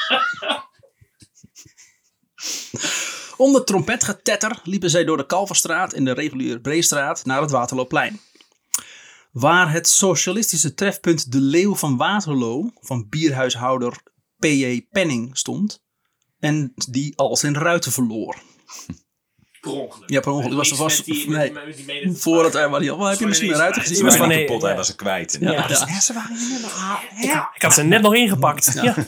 [3.38, 8.20] Onder trompetgetetter liepen zij door de Kalverstraat en de reguliere Breestraat naar het Waterloopplein.
[9.32, 13.98] Waar het socialistische trefpunt De Leeuw van Waterloo van bierhuishouder
[14.40, 14.88] P.J.
[14.92, 15.84] Penning stond.
[16.40, 18.38] En die al zijn ruiten verloor.
[19.62, 20.10] Per ongeluk.
[20.10, 20.58] Ja, per ongeluk.
[20.58, 21.54] Was- was- die- nee.
[21.86, 23.06] die Voordat hij al.
[23.06, 24.04] Heb je misschien een ruiten Ze gezien?
[24.04, 25.38] waren van nee, kapot, hij was ze kwijt.
[25.40, 26.00] Ja, Ja, ja.
[26.00, 28.72] ze waren hier net nog- Ik had ze net nog ingepakt.
[28.74, 28.96] Ja.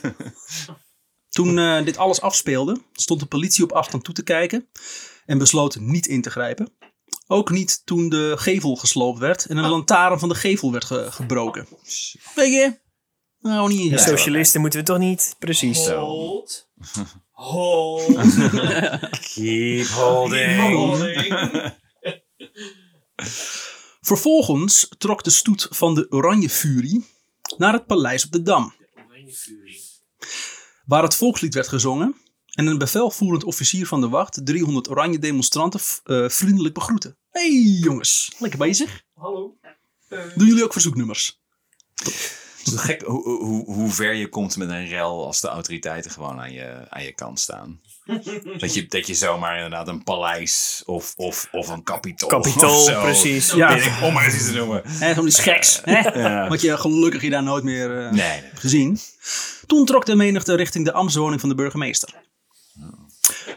[1.34, 4.70] Toen eh, dit alles afspeelde, stond de politie op afstand toe te kijken
[5.26, 6.74] en besloot niet in te grijpen.
[7.28, 11.08] Ook niet toen de gevel gesloopt werd en een lantaarn van de gevel werd ge-
[11.12, 11.68] gebroken.
[12.36, 12.80] Weet je?
[13.40, 14.18] Nou, niet De ingrijpen.
[14.18, 15.36] socialisten moeten we toch niet?
[15.40, 15.88] Precies.
[15.88, 16.70] Hold.
[17.32, 18.06] Hold.
[19.34, 20.72] Keep holding.
[20.74, 21.72] Holding.
[24.02, 27.06] Vervolgens trok de stoet van de Oranje Furie
[27.58, 28.74] naar het paleis op de Dam,
[29.08, 29.82] Oranje furie.
[30.86, 32.16] Waar het volkslied werd gezongen
[32.54, 37.16] en een bevelvoerend officier van de wacht 300 oranje demonstranten eh, vriendelijk begroette.
[37.30, 39.04] hey, jongens, lekker bezig.
[39.14, 39.58] Hallo.
[40.36, 41.42] Doen jullie ook verzoeknummers?
[42.64, 46.12] Het is gek hoe, hoe, hoe ver je komt met een rel als de autoriteiten
[46.12, 47.82] gewoon aan je, aan je kant staan.
[48.58, 52.30] Dat je, dat je zomaar inderdaad een paleis of, of, of een kapitool.
[52.30, 53.52] Kapitool, of zo, precies.
[53.52, 53.70] Ja.
[54.08, 54.82] om maar eens iets te noemen.
[54.86, 55.82] Hè, zo'n iets geks.
[55.84, 56.00] Hè?
[56.00, 56.48] Ja.
[56.48, 58.50] Wat je gelukkig je daar nooit meer eh, Nee, nee.
[58.54, 59.00] gezien.
[59.66, 62.22] Toen trok de menigte richting de ambtswoning van de burgemeester.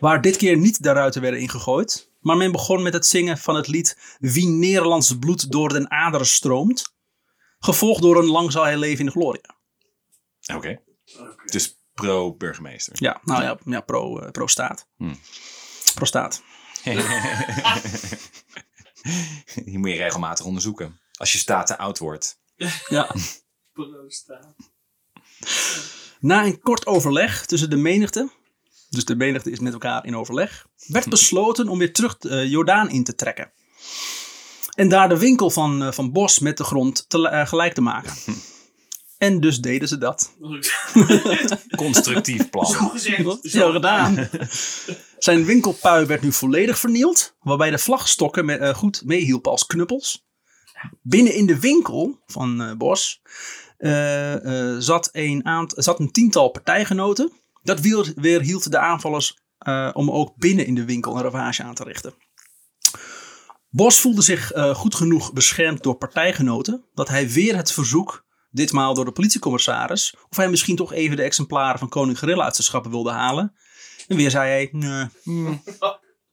[0.01, 2.11] Waar dit keer niet de ruiten werden ingegooid.
[2.21, 6.27] Maar men begon met het zingen van het lied Wie Nederlands bloed door den aderen
[6.27, 6.95] stroomt.
[7.59, 9.55] Gevolgd door een lang zal hij leven in de gloria.
[10.55, 10.57] Oké.
[10.57, 10.81] Oké.
[11.45, 12.97] Dus pro-burgemeester.
[12.99, 14.89] Ja, nou ja, ja pro, eh, pro staat.
[14.97, 15.19] Hmm.
[15.95, 16.43] Pro staat.
[19.65, 21.01] Die moet je regelmatig onderzoeken.
[21.17, 22.41] Als je staat te oud wordt.
[22.89, 23.15] Ja.
[23.73, 24.55] Pro-staat.
[26.21, 28.31] Na een kort overleg tussen de menigte,
[28.89, 32.91] dus de menigte is met elkaar in overleg, werd besloten om weer terug eh, Jordaan
[32.91, 33.53] in te trekken.
[34.75, 38.13] En daar de winkel van, eh, van Bos met de grond te, gelijk te maken.
[39.19, 40.37] En dus deden ze dat.
[41.77, 42.67] Constructief Zo plan.
[42.91, 43.39] gezegd.
[43.43, 44.29] Zo gedaan.
[45.19, 50.25] Zijn winkelpui werd nu volledig vernield, waarbij de vlagstokken met, eh, goed meehielpen als knuppels.
[51.03, 53.21] Binnen in de winkel van eh, Bos
[53.77, 57.33] eh, eh, zat, een aant- zat een tiental partijgenoten.
[57.63, 61.63] Dat weer, weer hield de aanvallers eh, om ook binnen in de winkel een ravage
[61.63, 62.15] aan te richten.
[63.69, 68.25] Bos voelde zich eh, goed genoeg beschermd door partijgenoten dat hij weer het verzoek,
[68.57, 72.55] ditmaal door de politiecommissaris, of hij misschien toch even de exemplaren van Koning Gorilla uit
[72.55, 73.55] zijn schappen wilde halen.
[74.09, 75.61] En weer zei hij, nee,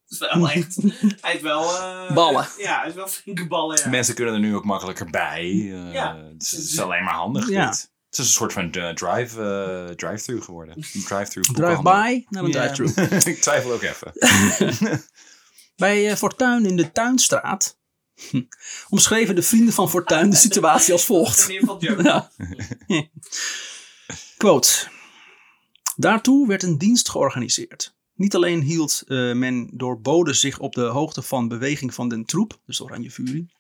[0.08, 0.76] is wel echt.
[1.22, 1.64] Hij heeft wel.
[1.76, 2.48] eh, Ballen.
[2.58, 3.80] Ja, hij heeft wel flinke ballen.
[3.84, 3.90] Ja.
[3.90, 5.42] Mensen kunnen er nu ook makkelijker bij.
[5.42, 6.14] eh, Ja.
[6.38, 7.50] Dus het is alleen maar handig.
[7.50, 7.70] Ja.
[7.70, 7.92] dit.
[8.10, 9.42] Het is een soort van eh, drive,
[9.90, 10.76] eh, drive-through geworden.
[10.78, 12.86] Een drive-through drive-by naar een drive-thru.
[13.32, 14.12] Ik twijfel ook even.
[15.76, 17.78] Bij Fortuin in de Tuinstraat
[18.90, 21.48] omschreven de vrienden van Fortuin de situatie als volgt.
[21.80, 22.32] Ja.
[24.38, 24.88] Quote.
[25.96, 27.96] Daartoe werd een dienst georganiseerd.
[28.16, 32.26] Niet alleen hield eh, men door boden zich op de hoogte van beweging van den
[32.26, 33.52] troep, dus de Oranje Furie.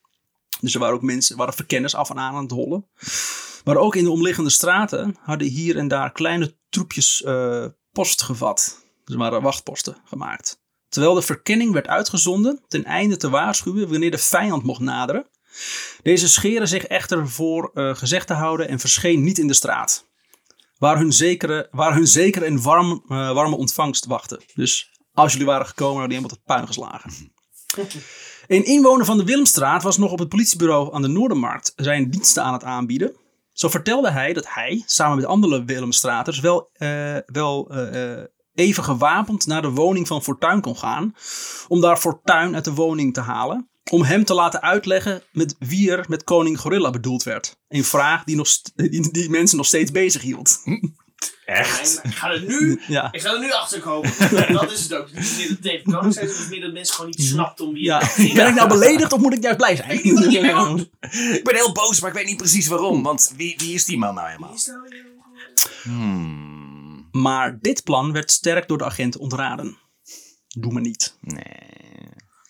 [0.59, 2.87] Dus er waren ook mensen, waren verkenners af en aan aan het hollen.
[3.63, 8.83] Maar ook in de omliggende straten hadden hier en daar kleine troepjes eh, post gevat.
[9.03, 10.61] Dus er waren wachtposten gemaakt.
[10.93, 15.25] Terwijl de verkenning werd uitgezonden ten einde te waarschuwen wanneer de vijand mocht naderen.
[16.01, 20.07] Deze scheren zich echter voor eh, gezegd te houden en verscheen niet in de straat.
[20.77, 24.41] Waar hun zekere, waar hun zekere en warm, eh, warme ontvangst wachtte.
[24.55, 27.11] Dus als jullie waren gekomen, hadden die helemaal tot puin geslagen.
[28.47, 32.43] Een inwoner van de Willemstraat was nog op het politiebureau aan de Noordermarkt zijn diensten
[32.43, 33.15] aan het aanbieden.
[33.51, 37.67] Zo vertelde hij dat hij, samen met andere Willemstraters, wel, eh, wel
[38.55, 41.15] even gewapend naar de woning van Fortuin kon gaan.
[41.67, 43.67] Om daar Fortuin uit de woning te halen.
[43.91, 47.57] Om hem te laten uitleggen met wie er met koning Gorilla bedoeld werd.
[47.67, 50.59] Een vraag die, nog st- die, die mensen nog steeds bezig hield.
[51.45, 51.83] Echt?
[51.83, 52.81] Nee, maar ik ga er nu.
[52.87, 53.11] Ja.
[53.11, 54.11] Ik ga er nu achter komen.
[54.53, 55.09] Dat is het ook.
[55.09, 57.65] Het is niet dat David Koning zei, het is meer dat mensen gewoon niet snapten
[57.65, 57.99] om wie Ja.
[58.17, 59.89] Ben ik nou beledigd of moet ik juist blij zijn?
[61.37, 63.03] Ik ben heel boos, maar ik weet niet precies waarom.
[63.03, 64.55] Want wie, wie is die man nou Wie helemaal?
[64.55, 64.79] is nou
[65.83, 66.52] Hmm.
[67.13, 69.77] Maar dit plan werd sterk door de agenten ontraden.
[70.47, 71.17] Doe maar niet.
[71.21, 72.09] Nee.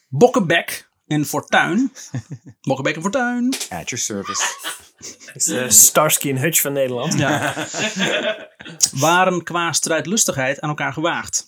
[0.09, 1.93] Bokkenbek en Fortuin.
[2.67, 3.53] Bokkenbek en Fortuin.
[3.69, 4.43] At your service.
[5.45, 7.13] De Starsky en Hutch van Nederland.
[7.13, 7.53] Ja.
[9.07, 11.45] waren qua strijdlustigheid aan elkaar gewaagd.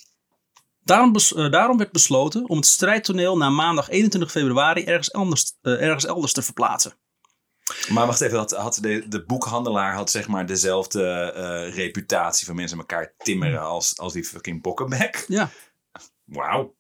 [0.84, 5.54] Daarom, bes- eh, daarom werd besloten om het strijdtoneel na maandag 21 februari ergens, anders,
[5.62, 6.94] eh, ergens elders te verplaatsen.
[7.90, 12.56] Maar wacht even, had, had de, de boekhandelaar had zeg maar dezelfde eh, reputatie van
[12.56, 15.26] mensen elkaar timmeren als, als die fucking bokkenbek?
[15.28, 15.50] Ja.
[16.24, 16.76] Wauw.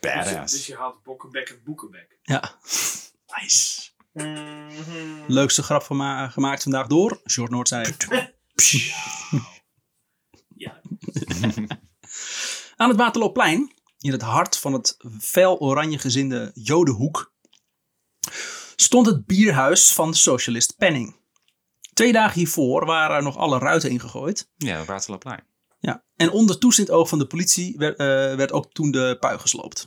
[0.00, 0.52] Dus, je- Badass.
[0.52, 2.18] dus je haalt Bokkenbek en Boekenbek.
[2.22, 2.58] Ja.
[3.40, 3.82] Nice.
[5.26, 7.94] Leukste grap gema- gemaakt vandaag door Short Noordzij.
[10.56, 10.80] Ja.
[12.76, 17.32] Aan het Waterloopplein, in het hart van het fel oranje gezinde Jodenhoek,
[18.76, 21.16] stond het bierhuis van socialist Penning.
[21.92, 24.50] Twee dagen hiervoor waren er nog alle ruiten ingegooid.
[24.56, 25.44] Ja, Waterloopplein.
[25.80, 26.04] Ja.
[26.16, 29.86] En onder toezicht oog van de politie werd, eh, werd ook toen de pui gesloopt.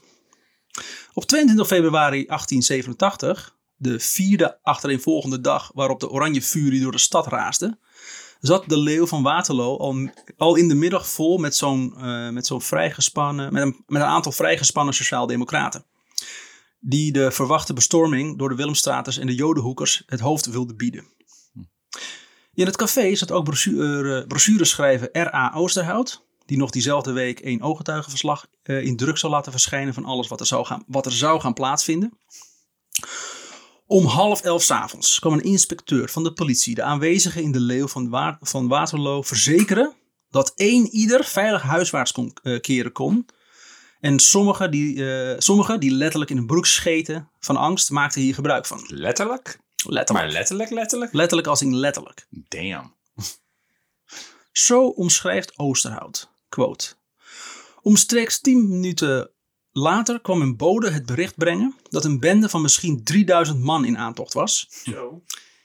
[1.13, 7.27] Op 22 februari 1887, de vierde achtereenvolgende dag waarop de oranje furie door de stad
[7.27, 7.79] raasde,
[8.39, 12.45] zat de leeuw van Waterloo al, al in de middag vol met zo'n eh, met
[12.45, 15.85] zo'n vrijgespannen, met een, met een aantal vrijgespannen sociaaldemocraten.
[16.79, 21.05] Die de verwachte bestorming door de Willemstraters en de Jodenhoekers het hoofd wilden bieden.
[22.53, 25.53] In het café zat ook brochure, brochureschrijver R.A.
[25.55, 30.27] Oosterhout, die nog diezelfde week een ooggetuigenverslag eh, in druk zal laten verschijnen van alles
[30.27, 32.17] wat er zou gaan, wat er zou gaan plaatsvinden.
[33.85, 37.59] Om half elf 's avonds kwam een inspecteur van de politie de aanwezigen in de
[37.59, 39.95] leeuw van, van Waterloo verzekeren
[40.29, 43.25] dat één ieder veilig huiswaarts kon, eh, keren kon.
[43.99, 48.33] En sommigen die, eh, sommigen die letterlijk in hun broek scheten van angst maakten hier
[48.33, 48.83] gebruik van.
[48.87, 49.59] Letterlijk?
[49.85, 50.25] Letterlijk.
[50.25, 51.13] Maar letterlijk, letterlijk?
[51.13, 52.27] Letterlijk als in letterlijk.
[52.29, 52.95] Damn.
[54.51, 56.29] Zo omschrijft Oosterhout.
[56.49, 56.93] Quote.
[57.81, 59.29] Omstreeks 10 minuten
[59.71, 63.97] later kwam een bode het bericht brengen dat een bende van misschien 3000 man in
[63.97, 64.67] aantocht was.
[64.83, 65.21] Zo.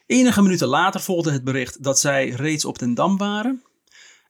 [0.06, 3.62] Enige minuten later volgde het bericht dat zij reeds op den Dam waren.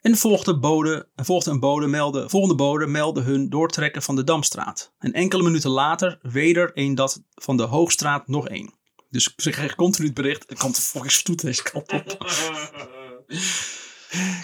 [0.03, 4.93] En volgde, bode, volgde een bode melde, volgende bode meldde hun doortrekken van de Damstraat.
[4.99, 8.75] En enkele minuten later weder een dat van de Hoogstraat nog één.
[9.11, 12.19] Dus ze krijgen continu het bericht, er komt een fucking stoet deze kant op.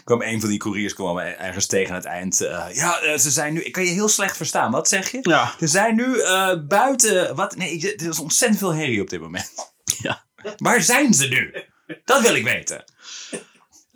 [0.05, 2.41] kwam een van die couriers kwam ergens tegen aan het eind.
[2.41, 3.63] eh, ja, eh, ze zijn nu.
[3.63, 4.71] Ik kan je heel slecht verstaan.
[4.71, 5.19] Wat zeg je?
[5.23, 5.55] Ja.
[5.59, 7.35] Ze zijn nu eh, buiten.
[7.35, 7.57] Wat?
[7.57, 9.53] Nee, er is ontzettend veel herrie op dit moment.
[10.03, 10.25] Ja.
[10.57, 11.55] Waar zijn ze nu?
[12.05, 12.85] Dat wil ik weten.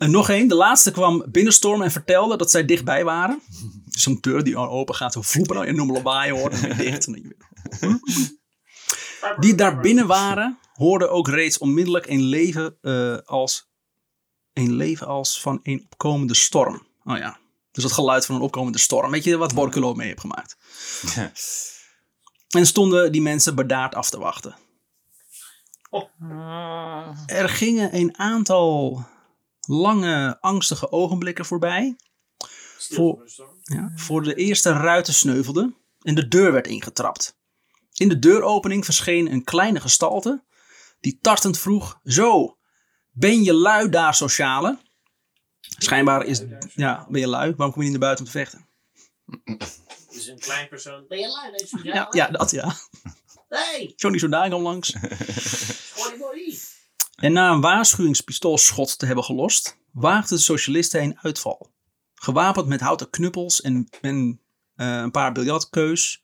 [0.03, 3.41] En nog één, de laatste kwam binnenstormen en vertelde dat zij dichtbij waren.
[4.03, 6.77] Zo'n deur die al open gaat, zo vloepen, en je noemen lawaai hoort en weer
[6.77, 7.07] dicht.
[7.07, 7.99] En dan weer-
[9.39, 13.69] Die daar binnen waren, hoorden ook reeds onmiddellijk een leven, eh, als,
[14.53, 16.87] een leven als van een opkomende storm.
[17.03, 17.37] Oh ja,
[17.71, 19.11] dus het geluid van een opkomende storm.
[19.11, 20.57] Weet je wat Borculo mee heeft gemaakt?
[22.49, 24.55] En stonden die mensen bedaard af te wachten.
[27.25, 29.05] Er gingen een aantal
[29.67, 31.95] lange, angstige ogenblikken voorbij.
[32.89, 33.23] Voor-
[33.63, 37.35] Ja, voor de eerste ruiten sneuvelden en de deur werd ingetrapt.
[37.93, 40.43] In de deuropening verscheen een kleine gestalte
[40.99, 42.57] die tartend vroeg: Zo,
[43.11, 44.77] ben je lui daar, sociale?
[45.77, 46.41] Schijnbaar is,
[46.75, 47.53] ja, ben je lui?
[47.55, 48.67] Waarom kom je niet naar buiten om te vechten?
[50.11, 51.05] Dus een klein persoon.
[51.07, 52.75] Ben je lui deze Ja, ja dat ja.
[53.49, 54.93] Hey, Johnny Zodaar kwam langs.
[57.23, 61.71] En na een waarschuwingspistoolschot te hebben gelost, waagden de socialisten een uitval.
[62.15, 64.41] Gewapend met houten knuppels en, en
[64.75, 66.21] eh, een paar biljartkeus.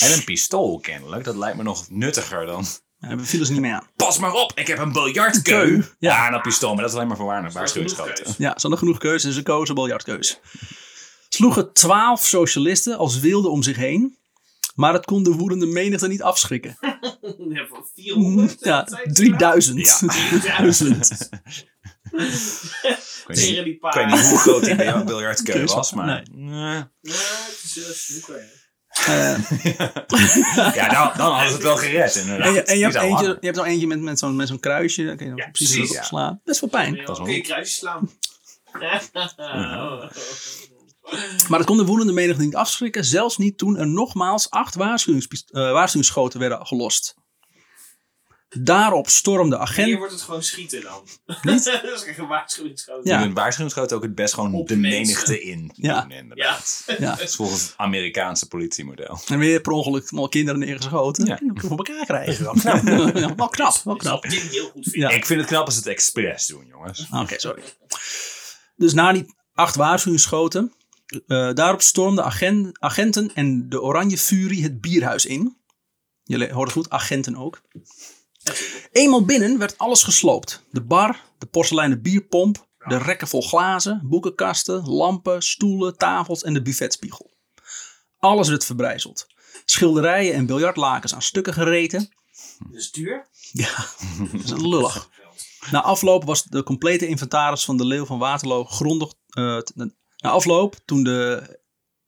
[0.00, 1.24] En een pistool kennelijk.
[1.24, 2.64] Dat lijkt me nog nuttiger dan.
[2.98, 3.86] Ja, we vielen ze niet mee aan.
[3.96, 5.66] Pas maar op, ik heb een biljartkeu.
[5.68, 6.26] Keu, Ja, ja.
[6.26, 8.24] en dat pistool, maar dat is alleen maar voor waar- waarschuwingsschoten.
[8.38, 10.40] Ja, ze hadden genoeg keus en ze kozen biljartkeus.
[11.28, 14.18] Sloegen twaalf socialisten als wilden om zich heen.
[14.80, 16.76] Maar het kon de woedende menigte niet afschrikken.
[17.48, 18.56] Ja, van 400.
[18.60, 19.86] Ja, Dat zijn 3000.
[19.86, 19.98] Ja.
[20.40, 21.28] 3000.
[21.32, 26.06] Ik weet niet, ik weet niet hoe groot die bil- biljartkeu was, maar...
[26.06, 26.22] nee.
[26.50, 26.74] Nee.
[26.74, 28.26] Ja, het is
[29.08, 32.46] uh, Ja, dan, dan hadden ze het wel gered, inderdaad.
[32.46, 33.36] en je, en je, hebt eentje, hangen.
[33.40, 35.04] je hebt eentje met, met zo'n met zo'n kruisje.
[35.04, 36.02] Dan kun je Ja, precies, ja.
[36.02, 36.40] slaan.
[36.44, 36.90] Best wel pijn.
[36.96, 37.46] Dat is wel kun je goed.
[37.48, 38.10] kruisjes slaan.
[41.48, 43.04] Maar het kon de woedende menigte niet afschrikken.
[43.04, 47.14] Zelfs niet toen er nogmaals acht waarschuwingspis- eh, waarschuwingsschoten werden gelost.
[48.58, 49.98] Daarop stormde Hier agent...
[49.98, 51.02] wordt het gewoon schieten dan.
[51.52, 51.64] Niet?
[51.84, 53.10] dat is een waarschuwingsschoten.
[53.10, 53.22] Ja.
[53.22, 55.00] Een waarschuwingsschoot ook het best gewoon Op de mensen.
[55.00, 56.00] menigte in Ja.
[56.00, 56.84] doen, inderdaad.
[56.98, 57.10] Ja.
[57.10, 59.20] Dat is volgens het Amerikaanse politiemodel.
[59.26, 61.26] En weer per ongeluk allemaal kinderen neergeschoten.
[61.26, 61.38] Ja.
[61.44, 61.52] Ja.
[61.60, 62.44] voor elkaar krijgen.
[62.44, 62.86] Wel knap.
[63.16, 63.80] ja, wel knap.
[63.84, 64.22] Wel knap.
[64.22, 64.88] het heel goed.
[64.92, 65.08] Ja.
[65.10, 67.06] Ik vind het knap als ze het expres doen, jongens.
[67.12, 67.62] Oké, sorry.
[68.76, 70.72] Dus na die Acht waarschuwingsschoten.
[71.26, 75.56] Eh, daarop stormden agen- agenten en de Oranje Furie het bierhuis in.
[76.24, 77.60] Jullie hoorden goed, agenten ook.
[78.92, 80.64] Eenmaal binnen werd alles gesloopt.
[80.70, 86.62] De bar, de porseleinen bierpomp, de rekken vol glazen, boekenkasten, lampen, stoelen, tafels en de
[86.62, 87.30] buffetspiegel.
[88.18, 89.26] Alles werd verbrijzeld.
[89.64, 92.08] Schilderijen en biljartlakens aan stukken gereten.
[92.70, 93.28] Dus duur.
[93.52, 93.86] Ja,
[94.32, 95.08] dat is lullig.
[95.70, 99.12] Na afloop was de complete inventaris van de Leeuw van Waterloo grondig.
[99.30, 99.58] eh,
[100.20, 101.58] na afloop, toen de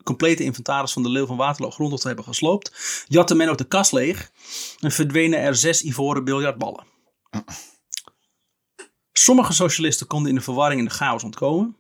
[0.05, 2.73] complete inventaris van de Leeuw van Waterloo grondig te hebben gesloopt,
[3.09, 4.31] jatte men ook de kas leeg
[4.81, 6.85] en verdwenen er zes ivoren biljartballen.
[9.13, 11.77] Sommige socialisten konden in de verwarring en de chaos ontkomen.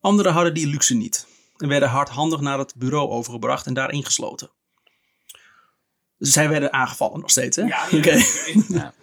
[0.00, 4.50] Anderen hadden die luxe niet en werden hardhandig naar het bureau overgebracht en daar ingesloten.
[6.18, 7.62] Zij werden aangevallen nog steeds, hè?
[7.62, 7.98] Ja, ja.
[7.98, 8.22] Oké.
[8.68, 8.94] Ja.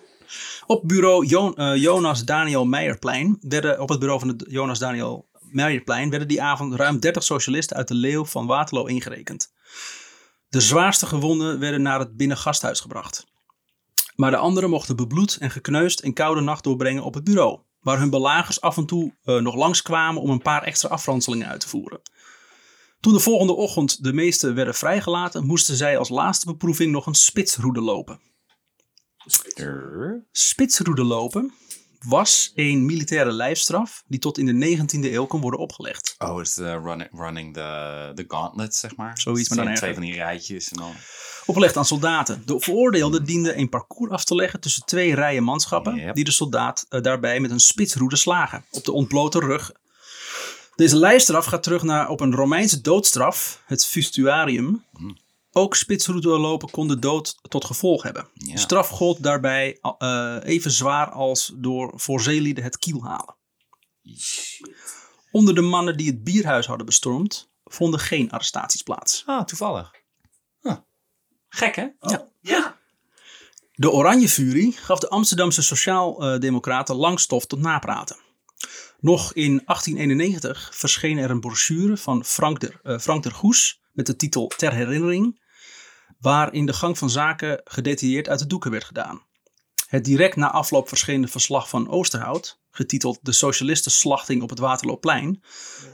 [0.66, 5.28] Op bureau Jo- eh, Jonas Daniel Meijerplein werden op het bureau van de Jonas Daniel
[5.56, 9.54] Meijerplein werden die avond ruim 30 socialisten uit de Leeuw van Waterloo ingerekend.
[10.50, 13.26] De zwaarste gewonden werden naar het binnengasthuis gebracht.
[14.16, 18.00] Maar de anderen mochten bebloed en gekneusd een koude nacht doorbrengen op het bureau, waar
[18.00, 21.68] hun belagers af en toe eh, nog langskwamen om een paar extra afranselingen uit te
[21.68, 22.02] voeren.
[23.00, 27.16] Toen de volgende ochtend de meesten werden vrijgelaten, moesten zij als laatste beproeving nog een
[27.16, 28.20] spitsroede lopen.
[30.32, 31.54] Spitsroede lopen
[32.08, 36.16] was een militaire lijfstraf die tot in de 19e eeuw kon worden opgelegd.
[36.18, 39.18] Oh, is de running, running the, the gauntlet, zeg maar.
[39.20, 40.92] Zoiets, maar dan Twee- van die rijtjes en dan...
[41.46, 42.42] Opgelegd aan soldaten.
[42.46, 46.16] De veroordeelden dienden een parcours af te leggen tussen twee rijen manschappen, Yep.
[46.16, 49.72] die de soldaat eh, daarbij met een spitsroede slagen op de ontblote rug.
[50.76, 54.84] Deze lijfstraf gaat terug naar op een Romeinse doodstraf, het fustuarium.
[55.58, 58.28] Ook spitsroede lopen kon de dood tot gevolg hebben.
[58.34, 58.58] Ja.
[58.58, 63.36] Straf gold daarbij eh, even zwaar als door voor zeelieden het kiel halen.
[65.32, 69.24] Onder de mannen die het bierhuis hadden bestormd, vonden geen arrestaties plaats.
[69.26, 69.92] Ah, toevallig.
[70.62, 70.76] Huh.
[71.48, 71.88] Gek, hè?
[72.42, 72.78] Ja.
[73.74, 78.18] De Oranje Furie gaf de Amsterdamse Sociaal-Democraten lang stof tot napraten.
[79.00, 84.06] Nog in 1891 verscheen er een brochure van Frank de, eh, Frank der Goes met
[84.06, 85.44] de titel Ter Herinnering,
[86.20, 89.22] waarin de gang van zaken gedetailleerd uit de doeken werd gedaan.
[89.88, 95.44] Het direct na afloop verschenen verslag van Oosterhout, getiteld De Socialistenslachting op het Waterloopplein,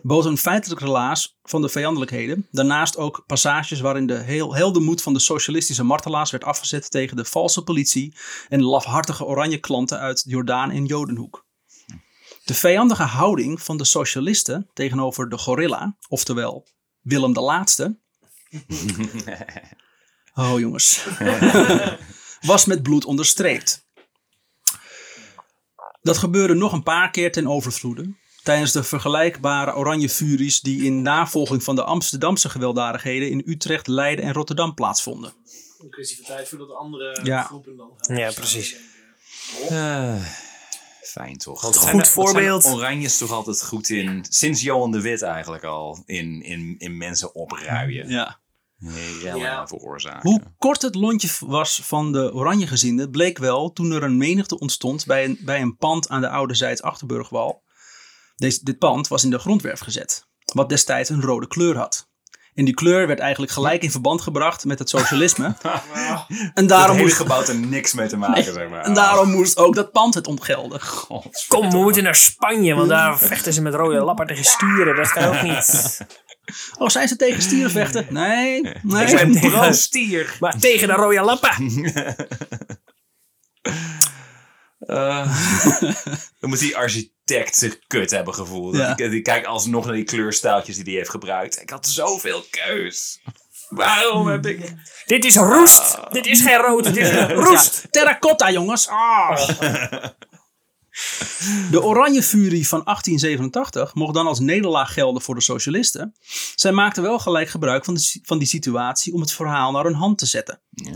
[0.01, 2.47] bood een feitelijk relaas van de vijandelijkheden.
[2.51, 7.25] Daarnaast ook passages waarin de heel heldenmoed van de socialistische martelaars werd afgezet tegen de
[7.25, 8.15] valse politie
[8.49, 11.45] en de lafhartige oranje klanten uit Jordaan en Jodenhoek.
[12.45, 16.67] De vijandige houding van de socialisten tegenover de gorilla, oftewel
[17.01, 17.99] Willem de Laatste.
[20.41, 21.05] Oh jongens.
[22.41, 23.89] was met bloed onderstreept.
[26.01, 28.15] Dat gebeurde nog een paar keer ten overvloede.
[28.43, 34.25] Tijdens de vergelijkbare oranje furies die in navolging van de Amsterdamse gewelddadigheden in Utrecht, Leiden
[34.25, 35.33] en Rotterdam plaatsvonden.
[35.79, 37.43] Een kwestie van tijd voordat de andere Ja.
[37.43, 38.75] groepen dan Ja, precies.
[39.69, 40.15] Eh,
[41.01, 41.61] fijn toch.
[41.61, 42.63] Want goed zijn zijn voorbeeld.
[42.63, 46.97] de Oranjes toch altijd goed in, sinds Johan de Wit eigenlijk al, in, in, in
[46.97, 48.09] mensen opruien.
[48.09, 48.40] Ja.
[49.21, 49.67] Rellen Ja.
[49.67, 50.29] veroorzaken.
[50.29, 55.05] Hoe kort het lontje was van de Oranjegezinden bleek wel toen er een menigte ontstond
[55.05, 57.63] bij een, bij een pand aan de oude Zijds Achterburgwal.
[58.35, 62.09] Deze, dit pand was in de grondwerf gezet, wat destijds een rode kleur had.
[62.55, 65.45] En die kleur werd eigenlijk gelijk in verband gebracht met het socialisme.
[65.63, 68.83] en, Het daarom hele moest, gebouw er niks mee te maken, zeg maar.
[68.83, 70.81] en daarom moest ook dat pand het ontgelden.
[70.81, 71.45] God.
[71.47, 74.95] Kom, we moeten naar Spanje, want daar vechten ze met rode lappen tegen stieren.
[74.95, 75.99] Dat kan ook niet.
[76.77, 78.05] Oh, zijn ze tegen stieren vechten?
[78.09, 79.05] Nee, nee.
[79.05, 80.35] Ik ben tegen- Brandstier.
[80.39, 81.49] Maar tegen de rode lappen.
[84.91, 85.37] Eh,
[86.39, 88.75] dan moet die architect zich kut hebben gevoeld.
[88.75, 88.93] Ja.
[88.93, 91.61] Die, die kijkt alsnog naar die kleurstijltjes die hij heeft gebruikt.
[91.61, 93.21] Ik had zoveel keus.
[93.69, 94.73] Waarom heb ik...
[95.05, 95.97] Dit is roest.
[96.09, 97.79] Dit is geen rood, dit is roest.
[97.81, 98.87] Ja, terracotta, jongens.
[98.87, 99.49] Ah.
[101.71, 106.15] De Oranje Furie van 1887 mocht dan als nederlaag gelden voor de socialisten.
[106.55, 109.93] Zij maakten wel gelijk gebruik van, de, van die situatie om het verhaal naar hun
[109.93, 110.61] hand te zetten.
[110.69, 110.91] Ja.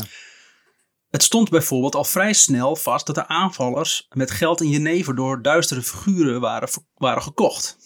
[1.15, 5.41] Het stond bijvoorbeeld al vrij snel vast dat de aanvallers met geld in Jenever door
[5.41, 7.77] duistere figuren waren, waren gekocht.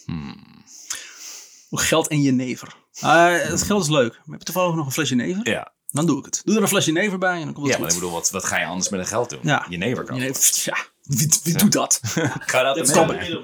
[1.72, 2.76] Geld in Jenever.
[3.00, 4.12] Ah, het geld is leuk.
[4.12, 5.50] Maar heb je toevallig nog een fles Jenever?
[5.50, 5.74] Ja.
[5.88, 6.42] Dan doe ik het.
[6.44, 7.98] Doe er een fles Jenever bij en dan komt het ja, maar goed.
[7.98, 9.40] ik bedoel, wat, wat ga je anders met een geld doen?
[9.42, 9.66] Ja.
[9.70, 10.18] Je never kan.
[10.18, 12.00] Jenever, ja, wie, wie doet dat?
[12.52, 13.44] Ga dat de middel.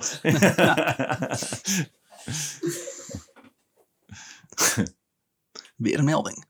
[5.76, 6.46] Weer een melding.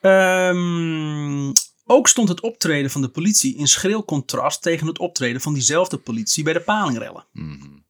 [0.00, 1.52] Ehm,
[1.92, 5.98] ook stond het optreden van de politie in schril contrast tegen het optreden van diezelfde
[5.98, 7.26] politie bij de palingrellen.
[7.32, 7.80] Mhm.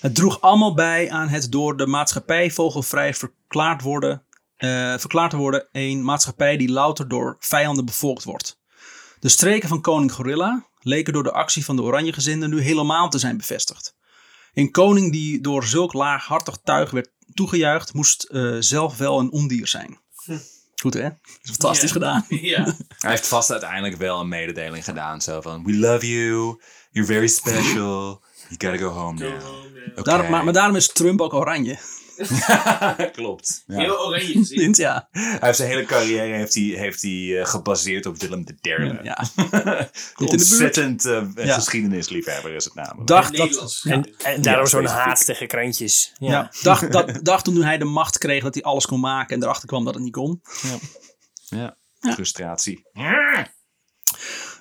[0.00, 4.22] Het droeg allemaal bij aan het door de maatschappij vogelvrij verklaard, worden,
[4.56, 8.60] eh, verklaard te worden een maatschappij die louter door vijanden bevolkt wordt.
[9.20, 13.18] De streken van koning Gorilla leken door de actie van de Oranjegezinden nu helemaal te
[13.18, 13.96] zijn bevestigd.
[14.54, 19.66] Een koning die door zulk laaghartig tuig werd toegejuicht, moest eh, zelf wel een ondier
[19.66, 20.00] zijn.
[20.80, 21.08] Goed hè?
[21.42, 21.92] Fantastisch Ja.
[21.92, 22.24] gedaan.
[22.54, 22.64] Ja.
[22.98, 25.20] Hij heeft vast uiteindelijk wel een mededeling gedaan.
[25.20, 26.60] Zo van, we love you.
[26.90, 28.22] You're very special.
[28.48, 29.34] You gotta go home now.
[29.90, 30.02] Oké.
[30.02, 31.78] Daarom, maar, maar daarom is Trump ook oranje.
[33.12, 33.62] Klopt.
[33.66, 33.78] Ja.
[33.78, 34.74] Heel oranje gezien.
[34.86, 35.08] Ja.
[35.10, 38.98] Hij heeft zijn hele carrière heeft hij, heeft hij, eh, gebaseerd op Willem III.
[39.02, 39.24] ja.
[40.16, 41.54] Ontzettend eh, Ja.
[41.54, 43.06] geschiedenisliefhebber is het namelijk.
[43.06, 43.80] Dacht dat.
[43.84, 46.12] En, en daarom Ja, zo'n haat tegen krantjes.
[46.18, 46.30] Ja.
[46.30, 46.50] ja.
[46.62, 49.68] dacht, dat, dacht toen hij de macht kreeg dat hij alles kon maken en erachter
[49.68, 50.40] kwam dat het niet kon.
[51.48, 51.76] Ja.
[52.00, 52.84] Frustratie.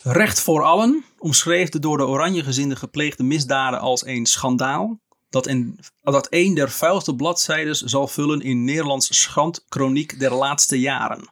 [0.04, 5.00] Recht voor allen omschreef de door de Oranjegezinde gepleegde misdaden als een schandaal.
[5.36, 11.30] Dat een, dat een der vuilste bladzijdes zal vullen in Nederlands schandkroniek der laatste jaren.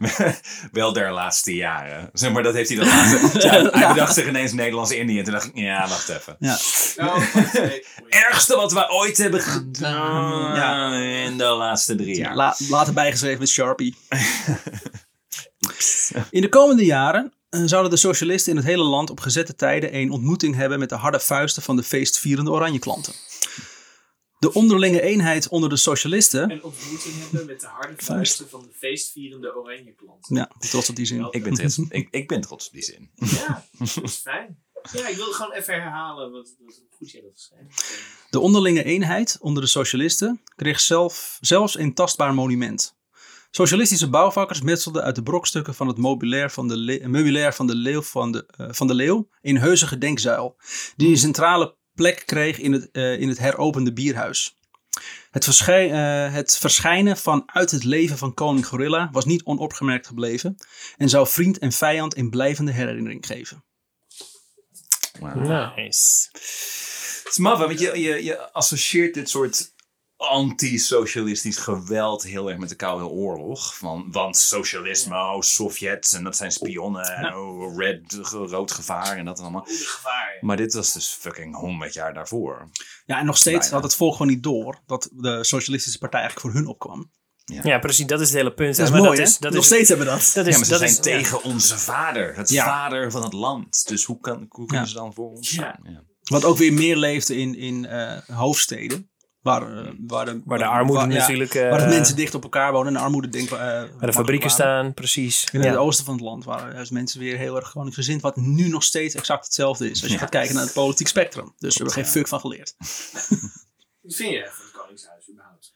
[0.72, 2.10] Wel der laatste jaren.
[2.12, 3.38] Zeg maar, dat heeft hij de laatste...
[3.48, 5.18] Ja, hij bedacht zich ineens Nederlands-Indië.
[5.18, 6.36] En toen dacht ik, ja, wacht even.
[6.38, 6.58] Ja.
[6.96, 7.84] Oh, nee.
[8.26, 10.94] Ergste wat we ooit hebben gedaan Ja.
[11.24, 12.36] in de laatste drie jaar.
[12.36, 13.96] La, later bijgeschreven met Sharpie.
[16.30, 20.10] In de komende jaren zouden de socialisten in het hele land op gezette tijden een
[20.10, 23.14] ontmoeting hebben met de harde vuisten van de feestvierende oranje klanten.
[24.38, 26.50] De onderlinge eenheid onder de socialisten.
[26.50, 30.26] Een ontmoeting hebben met de harde vuisten van de feestvierende oranje klant.
[30.28, 31.28] Ja, trots op die zin.
[31.30, 33.10] Ik ben, trots, ik, ik ben trots op die zin.
[33.14, 34.64] Ja, dat is fijn.
[34.92, 36.56] Ja, ik wil gewoon even herhalen wat,
[36.90, 37.52] goed jij dat.
[38.30, 42.95] De onderlinge eenheid onder de socialisten kreeg zelf, zelfs een tastbaar monument.
[43.56, 47.74] Socialistische bouwvakkers metselden uit de brokstukken van het meubilair van de, le- meubilair van de,
[47.74, 50.56] leeuw, van, de, eh, van de Leeuw een heuse gedenkzuil,
[50.96, 54.58] die een centrale plek kreeg in het, eh, in het heropende bierhuis.
[55.30, 60.56] Het, verschij- eh, het verschijnen vanuit het leven van koning Gorilla was niet onopgemerkt gebleven
[60.96, 63.64] en zou vriend en vijand een blijvende herinnering geven.
[65.20, 66.28] Nice.
[66.32, 69.74] Het is maf, want je, je, je associeert dit soort
[70.16, 73.76] anti-socialistisch geweld heel erg met de Koude Oorlog.
[73.76, 79.24] Van, want socialisme, oh, Sovjets en dat zijn spionnen en oh, red, rood gevaar en
[79.24, 79.64] dat allemaal.
[79.68, 80.32] Gevaar.
[80.40, 80.46] ja.
[80.46, 82.70] Maar dit was dus fucking 100 jaar daarvoor.
[83.06, 83.74] Ja, en nog steeds Bijna.
[83.74, 87.10] had het volk gewoon niet door dat de socialistische partij eigenlijk voor hun opkwam.
[87.44, 88.06] Ja, precies.
[88.06, 88.76] Dat is het hele punt.
[88.76, 89.32] Dat is Maar mooi, dat hè?
[89.32, 90.30] is, dat nog is, steeds hebben we dat.
[90.34, 92.36] Dat is, ja, maar ze dat zijn is, tegen onze vader.
[92.36, 92.64] Het Ja.
[92.64, 93.88] vader van het land.
[93.88, 94.90] Dus hoe, kan, hoe kunnen Ja.
[94.92, 95.78] ze dan voor ons Ja.
[95.82, 96.02] Ja.
[96.22, 99.10] Wat ook weer meer leefde in, in eh, hoofdsteden.
[99.46, 101.54] Waar, eh, waar, de, waar de armoede waar- ja, natuurlijk...
[101.54, 104.12] eh, waar de mensen dicht op elkaar wonen en de armoede denk, eh, Waar de
[104.12, 105.48] fabrieken staan, precies.
[105.52, 108.20] In het oosten van het land waren juist mensen weer heel erg koningsgezind.
[108.22, 109.98] Wat nu nog steeds exact hetzelfde is.
[110.00, 110.18] Als je Ja.
[110.18, 111.54] gaat kijken naar het politiek spectrum.
[111.58, 112.74] Dus we hebben geen fuck van geleerd.
[112.78, 115.72] Wat vind je van het Koningshuis überhaupt?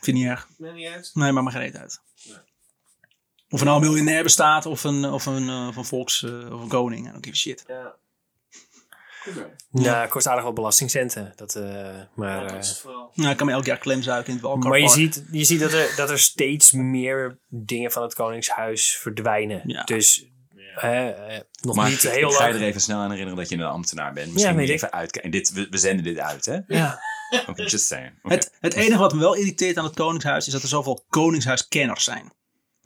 [0.00, 0.48] Vind je niet erg?
[0.58, 1.10] Maakt niet uit.
[1.14, 2.00] Nee, maar maar geen uit.
[2.24, 2.36] Nee.
[3.48, 6.22] Of er nou een miljonair bestaat of een, of een, eh, of een volks...
[6.22, 7.06] eh, of een koning.
[7.08, 7.64] I don't give a shit.
[7.66, 7.94] Ja.
[9.70, 11.32] Ja, het kost aardig wat belastingcenten.
[11.36, 11.62] Dat, eh,
[12.14, 13.10] maar, Ja, eh, dat is het vooral.
[13.14, 14.96] Nou, ik kan me elk jaar klemzuiken in het Walker maar je Park.
[14.96, 19.62] ziet, je ziet dat, er, dat er steeds meer dingen van het Koningshuis verdwijnen.
[19.66, 19.82] Ja.
[19.82, 20.32] Dus
[20.74, 23.38] eh, eh, nog Maar niet ik, heel ik ga je er even snel aan herinneren
[23.38, 24.32] dat je een ambtenaar bent.
[24.32, 25.30] Misschien Ja, moet je even uitkijken.
[25.30, 26.58] Dit, we, we zenden dit uit, hè?
[26.66, 27.00] Ja.
[27.54, 28.12] Just saying.
[28.22, 32.04] Het, het enige wat me wel irriteert aan het Koningshuis is dat er zoveel Koningshuiskenners
[32.04, 32.32] zijn.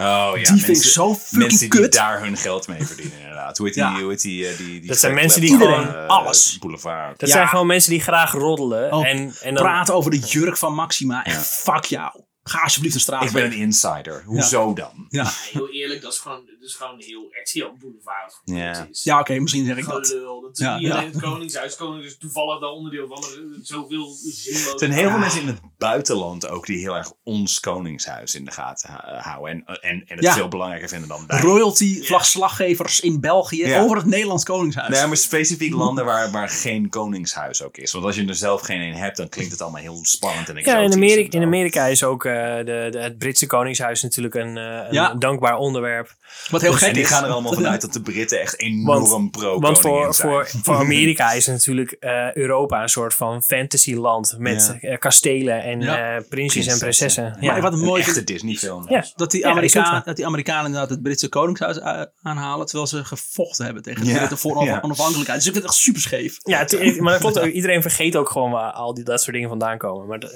[0.03, 1.93] Oh ja, die vind ik mensen- zo fucking Mensen die kut.
[1.93, 3.57] daar hun geld mee verdienen, inderdaad.
[3.59, 3.85] Hoe heet die?
[3.85, 4.01] Ja.
[4.01, 7.19] Hoe heet die, eh, die, die Dat zijn mensen die klep- gewoon eh, alles- Boulevard.
[7.21, 7.35] Dat Ja.
[7.35, 8.93] zijn gewoon mensen die graag roddelen.
[8.93, 11.25] Oh, en, en dan, Praten over de jurk van Maxima.
[11.25, 11.73] Echt, Ja.
[11.73, 12.23] fuck jou.
[12.49, 14.23] Ga alsjeblieft de straat Ik ben een insider.
[14.27, 15.07] Hoezo dan?
[15.09, 18.41] Ja, Heel eerlijk, dat is gewoon, dat is gewoon heel RTL Boulevard.
[18.45, 18.89] Ja.
[19.03, 20.07] Ja oké, misschien zeg ik dat.
[20.07, 20.41] Gelul.
[20.41, 20.97] Dat is Ja, ja.
[20.97, 21.77] alleen het Koningshuis.
[21.77, 23.23] Koningshuis is toevallig daar onderdeel van.
[23.23, 24.73] er- Zoveel zinloos.
[24.73, 28.45] Er zijn heel veel mensen in het buitenland ook die heel erg ons koningshuis in
[28.45, 29.53] de gaten ha- houden.
[29.67, 30.33] En, en, en het Ja.
[30.35, 31.41] veel belangrijker vinden dan wij.
[31.41, 33.83] Royalty, vlagslaggevers in België Ja.
[33.83, 34.89] over het Nederlands Koningshuis.
[34.89, 37.93] Nee, maar specifiek landen waar, waar geen koningshuis ook is.
[37.93, 40.55] Want als je er zelf geen een hebt, dan klinkt het allemaal heel spannend en
[40.55, 44.03] ja, exotisch in en Amerika, in Amerika is ook eh, de, de, het Britse Koningshuis
[44.03, 45.15] natuurlijk een, eh, een Ja.
[45.15, 46.17] dankbaar onderwerp.
[46.51, 49.59] Wat heel En gek die gaan er allemaal vanuit dat de Britten echt enorm pro
[49.61, 50.29] Want voor, zijn.
[50.31, 54.89] voor, voor Amerika is natuurlijk eh, Europa een soort van fantasyland met Ja.
[54.89, 56.17] eh, kastelen en Ja.
[56.17, 57.37] eh, prinsjes en Prinsessen.
[57.41, 58.89] Maar wat een Een mooi echte vind, Disney film.
[58.89, 59.05] Ja.
[59.17, 61.81] dat die, Amerikanen, dat die Amerikanen inderdaad het Britse Koningshuis
[62.23, 62.67] aanhalen.
[62.67, 64.13] Terwijl ze gevochten hebben tegen de.
[64.15, 64.81] Britten voor Ja.
[64.83, 65.39] onafhankelijkheid.
[65.39, 66.39] Dus ik vind het echt super scheef.
[66.43, 66.67] Ja,
[67.03, 67.47] maar dat klopt ook.
[67.53, 70.07] Iedereen vergeet ook gewoon waar al die, dat soort dingen vandaan komen.
[70.07, 70.35] Maar dat-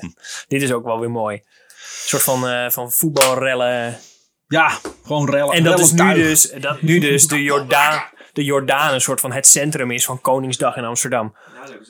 [0.49, 1.43] dit is ook wel weer mooi.
[2.03, 3.99] Een soort van, eh, van voetbalrellen.
[4.49, 5.55] Ja, gewoon rellen.
[5.55, 8.03] En dat is nu dus, dat nu dus de Jordaan,
[8.33, 11.35] de Jordaan een soort van het centrum is van Koningsdag in Amsterdam.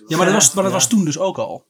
[0.06, 0.78] Ja, maar dat was, maar dat Ja.
[0.78, 1.64] was toen dus ook al.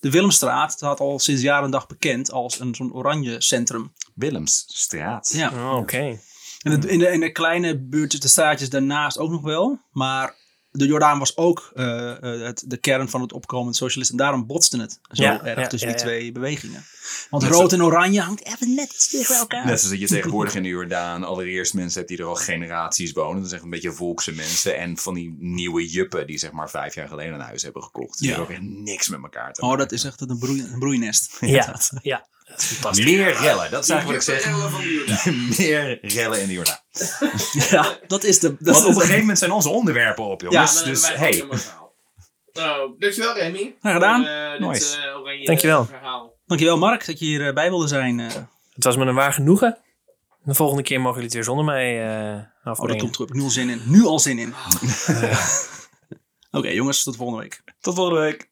[0.00, 3.92] De Willemstraat had al sinds jaren en dag bekend als een zo'n oranje centrum.
[4.14, 5.30] Willemsstraat.
[5.32, 5.50] Ja.
[5.54, 6.18] Oh, Oké.
[6.62, 9.78] En het- in, de, in de kleine buurtjes, de straatjes daarnaast ook nog wel.
[9.92, 10.34] Maar
[10.78, 14.18] de Jordaan was ook eh, eh, het, de kern van het opkomend socialisten.
[14.18, 16.10] En daarom botste het zo Ja, erg ja, tussen ja, die ja.
[16.10, 16.84] twee bewegingen.
[17.30, 19.66] Want Net rood en oranje hangt even net iets bij elkaar.
[19.66, 23.12] Net zoals dat je tegenwoordig in de Jordaan allereerst mensen hebt die er al generaties
[23.12, 23.34] wonen.
[23.40, 24.76] Dat zijn echt een beetje volkse mensen.
[24.78, 28.18] En van die nieuwe juppen die zeg maar vijf jaar geleden een huis hebben gekocht.
[28.18, 28.34] Die Ja.
[28.36, 29.82] hebben ook echt niks met elkaar te Oh, maken.
[29.88, 31.36] dat is echt een, broei, een broeinest.
[31.40, 32.26] Ja, ja.
[32.54, 33.04] Fantastisch.
[33.04, 35.58] Meer rellen, dat is eigenlijk wat ik zeg.
[35.58, 36.78] Meer rellen in de Jordaan.
[37.70, 38.56] Ja, dat is de...
[38.58, 40.74] Dat Want op een gegeven moment zijn onze onderwerpen op, Ja, jongens.
[40.78, 41.44] Dan dus wij hey.
[42.52, 43.76] Oh, dankjewel Remy.
[43.80, 44.20] Graag gedaan.
[44.20, 44.96] Voor, eh, dit, Nice.
[45.00, 45.84] eh, oranje Dankjewel.
[45.84, 46.34] verhaal.
[46.46, 48.20] Dankjewel Mark dat je hierbij wilde zijn.
[48.20, 48.34] eh.
[48.74, 49.78] Het was me een waar genoegen.
[50.42, 53.42] De volgende keer mogen jullie het weer zonder mij eh oh, dat komt ik nu
[53.42, 53.82] al zin in.
[53.84, 54.54] Nu al zin in.
[56.50, 57.62] Oké jongens, tot volgende week.
[57.80, 58.50] tot volgende week.